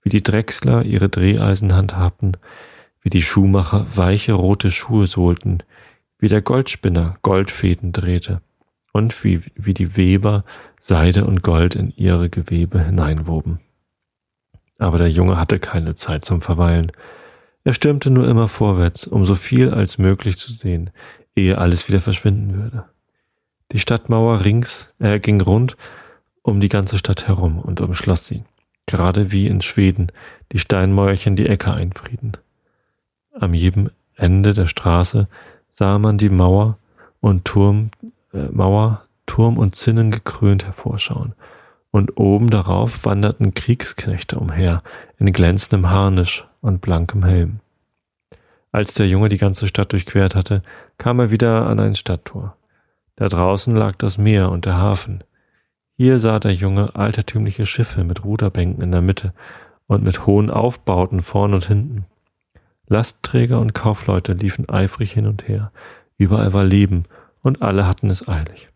wie 0.02 0.10
die 0.10 0.22
Drechsler 0.22 0.84
ihre 0.84 1.08
Dreheisen 1.08 1.74
handhabten, 1.74 2.36
wie 3.00 3.10
die 3.10 3.22
Schuhmacher 3.22 3.84
weiche 3.92 4.34
rote 4.34 4.70
Schuhe 4.70 5.08
sohlten, 5.08 5.64
wie 6.20 6.28
der 6.28 6.40
Goldspinner 6.40 7.16
Goldfäden 7.22 7.90
drehte 7.90 8.42
und 8.92 9.24
wie, 9.24 9.40
wie 9.56 9.74
die 9.74 9.96
Weber 9.96 10.44
Seide 10.80 11.24
und 11.24 11.42
Gold 11.42 11.74
in 11.74 11.92
ihre 11.96 12.30
Gewebe 12.30 12.84
hineinwoben. 12.84 13.58
Aber 14.82 14.98
der 14.98 15.08
Junge 15.08 15.38
hatte 15.38 15.60
keine 15.60 15.94
Zeit 15.94 16.24
zum 16.24 16.42
Verweilen. 16.42 16.90
Er 17.62 17.72
stürmte 17.72 18.10
nur 18.10 18.26
immer 18.26 18.48
vorwärts, 18.48 19.06
um 19.06 19.24
so 19.24 19.36
viel 19.36 19.70
als 19.70 19.96
möglich 19.96 20.36
zu 20.36 20.50
sehen, 20.50 20.90
ehe 21.36 21.56
alles 21.56 21.86
wieder 21.86 22.00
verschwinden 22.00 22.60
würde. 22.60 22.86
Die 23.70 23.78
Stadtmauer 23.78 24.44
rings, 24.44 24.88
er 24.98 25.20
ging 25.20 25.40
rund 25.40 25.76
um 26.42 26.58
die 26.58 26.68
ganze 26.68 26.98
Stadt 26.98 27.28
herum 27.28 27.60
und 27.60 27.80
umschloss 27.80 28.26
sie, 28.26 28.42
gerade 28.86 29.30
wie 29.30 29.46
in 29.46 29.62
Schweden 29.62 30.10
die 30.50 30.58
Steinmäuerchen 30.58 31.36
die 31.36 31.46
Äcker 31.46 31.74
einfrieden. 31.74 32.36
Am 33.38 33.54
jedem 33.54 33.88
Ende 34.16 34.52
der 34.52 34.66
Straße 34.66 35.28
sah 35.70 36.00
man 36.00 36.18
die 36.18 36.28
Mauer 36.28 36.76
und 37.20 37.44
Turm, 37.44 37.92
äh, 38.34 38.48
Mauer, 38.50 39.04
Turm 39.26 39.58
und 39.58 39.76
Zinnen 39.76 40.10
gekrönt 40.10 40.64
hervorschauen, 40.64 41.36
und 41.92 42.18
oben 42.18 42.50
darauf 42.50 43.04
wanderten 43.04 43.54
Kriegsknechte 43.54 44.38
umher 44.38 44.82
in 45.18 45.32
glänzendem 45.32 45.90
Harnisch 45.90 46.44
und 46.60 46.80
blankem 46.80 47.24
Helm. 47.24 47.60
Als 48.72 48.94
der 48.94 49.06
Junge 49.06 49.28
die 49.28 49.38
ganze 49.38 49.68
Stadt 49.68 49.92
durchquert 49.92 50.34
hatte, 50.34 50.62
kam 50.96 51.20
er 51.20 51.30
wieder 51.30 51.66
an 51.66 51.78
ein 51.78 51.94
Stadttor. 51.94 52.56
Da 53.16 53.28
draußen 53.28 53.76
lag 53.76 53.96
das 53.96 54.16
Meer 54.16 54.50
und 54.50 54.64
der 54.64 54.78
Hafen. 54.78 55.22
Hier 55.98 56.18
sah 56.18 56.38
der 56.38 56.54
Junge 56.54 56.96
altertümliche 56.96 57.66
Schiffe 57.66 58.02
mit 58.02 58.24
Ruderbänken 58.24 58.82
in 58.82 58.90
der 58.90 59.02
Mitte 59.02 59.34
und 59.86 60.02
mit 60.02 60.26
hohen 60.26 60.48
Aufbauten 60.48 61.20
vorn 61.20 61.52
und 61.52 61.66
hinten. 61.66 62.06
Lastträger 62.88 63.60
und 63.60 63.74
Kaufleute 63.74 64.32
liefen 64.32 64.68
eifrig 64.70 65.12
hin 65.12 65.26
und 65.26 65.46
her. 65.46 65.70
Überall 66.16 66.54
war 66.54 66.64
Leben 66.64 67.04
und 67.42 67.60
alle 67.60 67.86
hatten 67.86 68.08
es 68.08 68.26
eilig. 68.26 68.71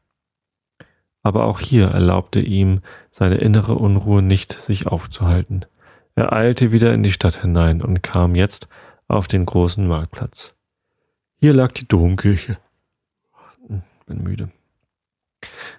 Aber 1.26 1.46
auch 1.46 1.58
hier 1.58 1.88
erlaubte 1.88 2.38
ihm 2.38 2.82
seine 3.10 3.38
innere 3.38 3.74
Unruhe 3.74 4.22
nicht, 4.22 4.52
sich 4.52 4.86
aufzuhalten. 4.86 5.64
Er 6.14 6.32
eilte 6.32 6.70
wieder 6.70 6.94
in 6.94 7.02
die 7.02 7.10
Stadt 7.10 7.42
hinein 7.42 7.82
und 7.82 8.04
kam 8.04 8.36
jetzt 8.36 8.68
auf 9.08 9.26
den 9.26 9.44
großen 9.44 9.88
Marktplatz. 9.88 10.54
Hier 11.40 11.52
lag 11.52 11.72
die 11.72 11.88
Domkirche. 11.88 12.58
Bin 14.06 14.22
müde. 14.22 14.52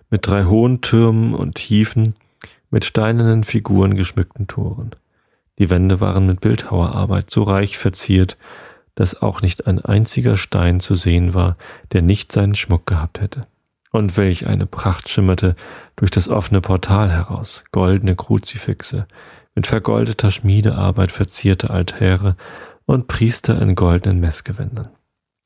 Mit 0.10 0.28
drei 0.28 0.44
hohen 0.44 0.82
Türmen 0.82 1.34
und 1.34 1.56
tiefen, 1.56 2.16
mit 2.70 2.84
steinernen 2.84 3.46
Figuren 3.46 3.96
geschmückten 3.96 4.48
Toren. 4.48 4.98
Die 5.60 5.70
Wände 5.70 6.02
waren 6.02 6.26
mit 6.26 6.42
Bildhauerarbeit 6.42 7.32
so 7.32 7.44
reich 7.44 7.78
verziert, 7.78 8.38
dass 8.96 9.22
auch 9.22 9.42
nicht 9.42 9.66
ein 9.66 9.80
einziger 9.80 10.36
Stein 10.36 10.82
zu 10.82 10.94
sehen 10.94 11.34
war, 11.34 11.56
der 11.94 12.02
nicht 12.02 12.34
seinen 12.34 12.56
Schmuck 12.56 12.86
gehabt 12.86 13.22
hätte. 13.22 13.48
Und 13.98 14.16
welch 14.16 14.46
eine 14.46 14.68
Pracht 14.68 15.10
schimmerte 15.10 15.56
durch 15.96 16.12
das 16.12 16.30
offene 16.30 16.62
Portal 16.62 17.10
heraus, 17.10 17.64
goldene 17.72 18.16
Kruzifixe, 18.16 19.08
mit 19.56 19.66
vergoldeter 19.66 20.30
Schmiedearbeit 20.30 21.12
verzierte 21.12 21.72
Altäre 21.72 22.36
und 22.86 23.08
Priester 23.08 23.60
in 23.60 23.74
goldenen 23.74 24.20
Messgewändern. 24.20 24.90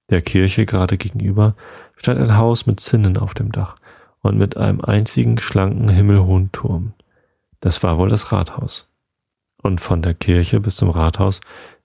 Der 0.09 0.21
Kirche 0.21 0.65
gerade 0.65 0.97
gegenüber 0.97 1.55
stand 1.95 2.19
ein 2.19 2.37
Haus 2.37 2.65
mit 2.65 2.81
Zinnen 2.81 3.15
auf 3.15 3.33
dem 3.33 3.53
Dach 3.53 3.77
und 4.19 4.37
mit 4.37 4.57
einem 4.57 4.81
einzigen 4.81 5.37
schlanken 5.37 5.87
himmelhohen 5.87 6.51
Turm. 6.51 6.91
Das 7.61 7.81
war 7.83 7.97
wohl 7.97 8.09
das 8.09 8.33
Rathaus. 8.33 8.89
Und 9.63 9.79
von 9.79 10.01
der 10.01 10.13
Kirche 10.13 10.59
bis 10.59 10.75
zum 10.75 10.89
Rathaus, 10.89 11.39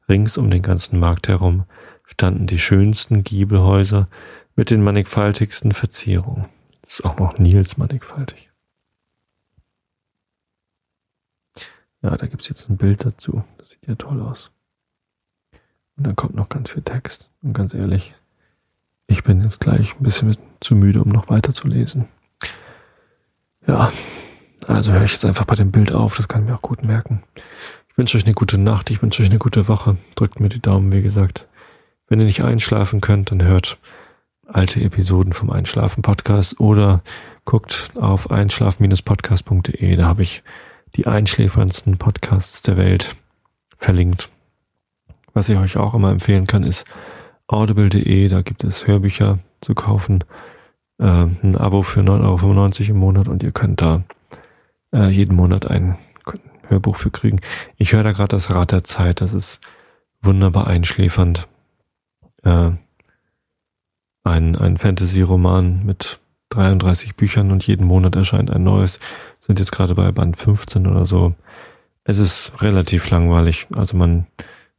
rings 0.09 0.37
um 0.37 0.51
den 0.51 0.63
ganzen 0.63 0.99
Markt 0.99 1.29
herum, 1.29 1.63
standen 2.07 2.49
die 2.49 2.59
schönsten 2.59 3.23
Giebelhäuser 3.23 4.09
mit 4.57 4.71
den 4.71 4.83
mannigfaltigsten 4.83 5.71
Verzierungen. 5.71 6.56
Ist 6.87 7.05
auch 7.05 7.17
noch 7.17 7.39
Nils 7.39 7.77
mannigfaltig. 7.77 8.51
Ja, 12.03 12.17
da 12.17 12.27
gibt's 12.27 12.49
jetzt 12.49 12.69
ein 12.69 12.77
Bild 12.77 13.05
dazu. 13.05 13.43
Das 13.59 13.71
sieht 13.71 13.87
ja 13.87 13.97
toll 13.97 14.21
aus. 14.23 14.53
Und 15.97 16.07
dann 16.07 16.15
kommt 16.15 16.37
noch 16.37 16.49
ganz 16.49 16.71
viel 16.71 16.83
Text. 16.83 17.31
Und 17.43 17.55
ganz 17.55 17.75
ehrlich, 17.75 18.15
ich 19.09 19.25
bin 19.25 19.43
jetzt 19.43 19.61
gleich 19.61 19.99
ein 19.99 20.03
bisschen 20.05 20.37
zu 20.61 20.77
müde, 20.77 21.03
um 21.03 21.09
noch 21.09 21.29
weiter 21.29 21.53
zu 21.53 21.67
lesen. 21.67 22.07
Ja, 23.67 23.91
also 24.69 24.93
höre 24.93 25.05
ich 25.05 25.13
jetzt 25.13 25.25
einfach 25.25 25.45
bei 25.45 25.57
dem 25.57 25.73
Bild 25.73 25.91
auf, 25.91 26.17
das 26.17 26.29
kann 26.29 26.43
ich 26.43 26.51
mir 26.51 26.57
auch 26.57 26.63
gut 26.63 26.85
merken. 26.85 27.25
Ich 27.89 27.99
wünsche 27.99 28.17
euch 28.17 28.25
eine 28.25 28.35
gute 28.35 28.59
Nacht, 28.59 28.91
ich 28.91 29.03
wünsche 29.03 29.23
euch 29.23 29.31
eine 29.31 29.39
gute 29.39 29.67
Woche. 29.67 29.97
Drückt 30.15 30.39
mir 30.39 30.49
die 30.49 30.63
Daumen, 30.63 30.93
wie 30.93 31.03
gesagt. 31.03 31.49
Wenn 32.09 32.21
ihr 32.21 32.27
nicht 32.27 32.45
einschlafen 32.45 33.01
könnt, 33.01 33.33
dann 33.33 33.43
hört 33.43 33.79
alte 34.47 34.81
Episoden 34.81 35.33
vom 35.33 35.51
Einschlafen 35.51 36.03
Podcast 36.03 36.61
oder 36.61 37.03
guckt 37.45 37.91
auf 37.95 38.31
einschlafen-podcast.de. 38.31 39.97
Da 39.97 40.07
habe 40.07 40.23
ich 40.23 40.43
die 40.95 41.07
einschläferndsten 41.07 41.99
Podcasts 41.99 42.63
der 42.63 42.77
Welt 42.77 43.17
verlinkt. 43.79 44.31
Was 45.35 45.49
ich 45.49 45.59
euch 45.59 45.77
auch 45.77 45.95
immer 45.95 46.11
empfehlen 46.11 46.47
kann, 46.47 46.63
ist 46.63 46.85
audible.de. 47.47 48.29
Da 48.29 48.43
gibt 48.43 48.65
es 48.65 48.87
Hörbücher 48.87 49.39
zu 49.61 49.75
kaufen. 49.75 50.25
Äh, 50.99 51.05
ein 51.05 51.57
Abo 51.57 51.83
für 51.83 52.01
9,95 52.01 52.81
Euro 52.81 52.91
im 52.91 52.97
Monat 52.97 53.29
und 53.29 53.43
ihr 53.43 53.53
könnt 53.53 53.83
da 53.83 54.03
äh, 54.93 55.09
jeden 55.09 55.37
Monat 55.37 55.67
ein 55.67 55.99
Hörbuch 56.69 56.97
für 56.97 57.11
kriegen. 57.11 57.41
Ich 57.77 57.93
höre 57.93 58.03
da 58.03 58.13
gerade 58.13 58.29
das 58.29 58.51
Rad 58.51 58.73
der 58.73 58.85
Zeit. 58.85 59.21
Das 59.21 59.35
ist 59.35 59.61
wunderbar 60.23 60.67
einschläfernd. 60.67 61.47
Äh, 62.43 62.73
ein 64.27 64.57
ein 64.57 64.77
Fantasy-Roman 64.77 65.85
mit 65.85 66.19
33 66.51 67.17
Büchern 67.17 67.51
und 67.51 67.67
jeden 67.67 67.87
Monat 67.87 68.17
erscheint 68.17 68.51
ein 68.51 68.65
neues. 68.65 68.99
Sind 69.41 69.59
jetzt 69.59 69.73
gerade 69.73 69.95
bei 69.95 70.11
Band 70.13 70.37
15 70.37 70.87
oder 70.87 71.07
so. 71.07 71.35
Es 72.05 72.19
ist 72.19 72.63
relativ 72.63 73.11
langweilig. 73.11 73.67
Also 73.75 73.97
man, 73.97 74.27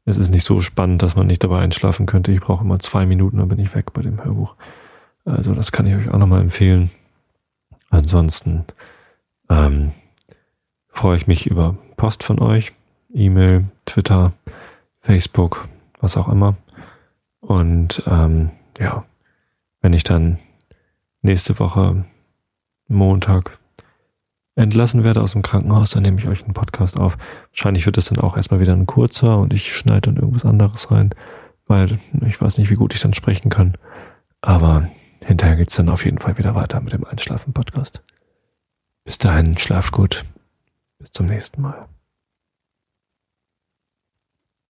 es 0.06 0.18
ist 0.18 0.30
nicht 0.30 0.46
so 0.46 0.62
spannend, 0.62 1.02
dass 1.02 1.16
man 1.16 1.28
nicht 1.28 1.44
dabei 1.44 1.60
einschlafen 1.60 2.06
könnte. 2.06 2.32
Ich 2.32 2.42
brauche 2.42 2.64
immer 2.64 2.80
zwei 2.80 3.06
Minuten, 3.06 3.38
dann 3.38 3.50
bin 3.50 3.60
ich 3.60 3.76
weg 3.76 3.94
bei 3.94 4.02
dem 4.02 4.24
Hörbuch. 4.24 4.56
Also 5.26 5.54
das 5.54 5.72
kann 5.72 5.86
ich 5.88 5.96
euch 5.96 6.10
auch 6.10 6.18
nochmal 6.18 6.42
empfehlen. 6.42 6.92
Ansonsten 7.90 8.66
ähm, 9.50 9.92
freue 10.90 11.18
ich 11.18 11.28
mich 11.28 11.48
über 11.48 11.78
Post 11.98 12.24
von 12.24 12.40
euch, 12.40 12.74
E-Mail, 13.14 13.66
Twitter, 13.86 14.34
Facebook, 15.02 15.68
was 16.00 16.18
auch 16.18 16.30
immer. 16.30 16.56
Und 17.40 18.04
ähm, 18.08 18.52
ja, 18.80 19.06
wenn 19.82 19.94
ich 19.94 20.04
dann 20.04 20.40
nächste 21.22 21.60
Woche 21.60 22.06
Montag 22.88 23.60
entlassen 24.56 25.04
werde 25.04 25.22
aus 25.22 25.34
dem 25.34 25.44
Krankenhaus, 25.44 25.92
dann 25.92 26.04
nehme 26.04 26.20
ich 26.20 26.28
euch 26.28 26.44
einen 26.44 26.54
Podcast 26.54 26.98
auf. 26.98 27.18
Wahrscheinlich 27.52 27.86
wird 27.86 27.98
es 27.98 28.06
dann 28.06 28.20
auch 28.20 28.36
erstmal 28.36 28.60
wieder 28.60 28.74
ein 28.74 28.88
kurzer 28.88 29.38
und 29.38 29.54
ich 29.54 29.76
schneide 29.76 30.12
dann 30.12 30.16
irgendwas 30.16 30.46
anderes 30.46 30.90
rein, 30.92 31.12
weil 31.68 32.00
ich 32.26 32.42
weiß 32.42 32.58
nicht, 32.58 32.70
wie 32.70 32.76
gut 32.76 32.94
ich 32.94 33.02
dann 33.02 33.14
sprechen 33.14 33.50
kann. 33.50 33.78
Aber 34.42 34.90
hinterher 35.24 35.58
geht's 35.58 35.76
dann 35.76 35.90
auf 35.90 36.06
jeden 36.06 36.18
Fall 36.18 36.38
wieder 36.38 36.56
weiter 36.56 36.82
mit 36.82 36.94
dem 36.94 37.06
Einschlafen-Podcast. 37.06 38.02
Bis 39.04 39.18
dahin, 39.18 39.58
schlaft 39.58 39.94
gut. 39.94 40.26
Bis 40.98 41.12
zum 41.12 41.28
nächsten 41.28 41.62
Mal. 41.62 41.88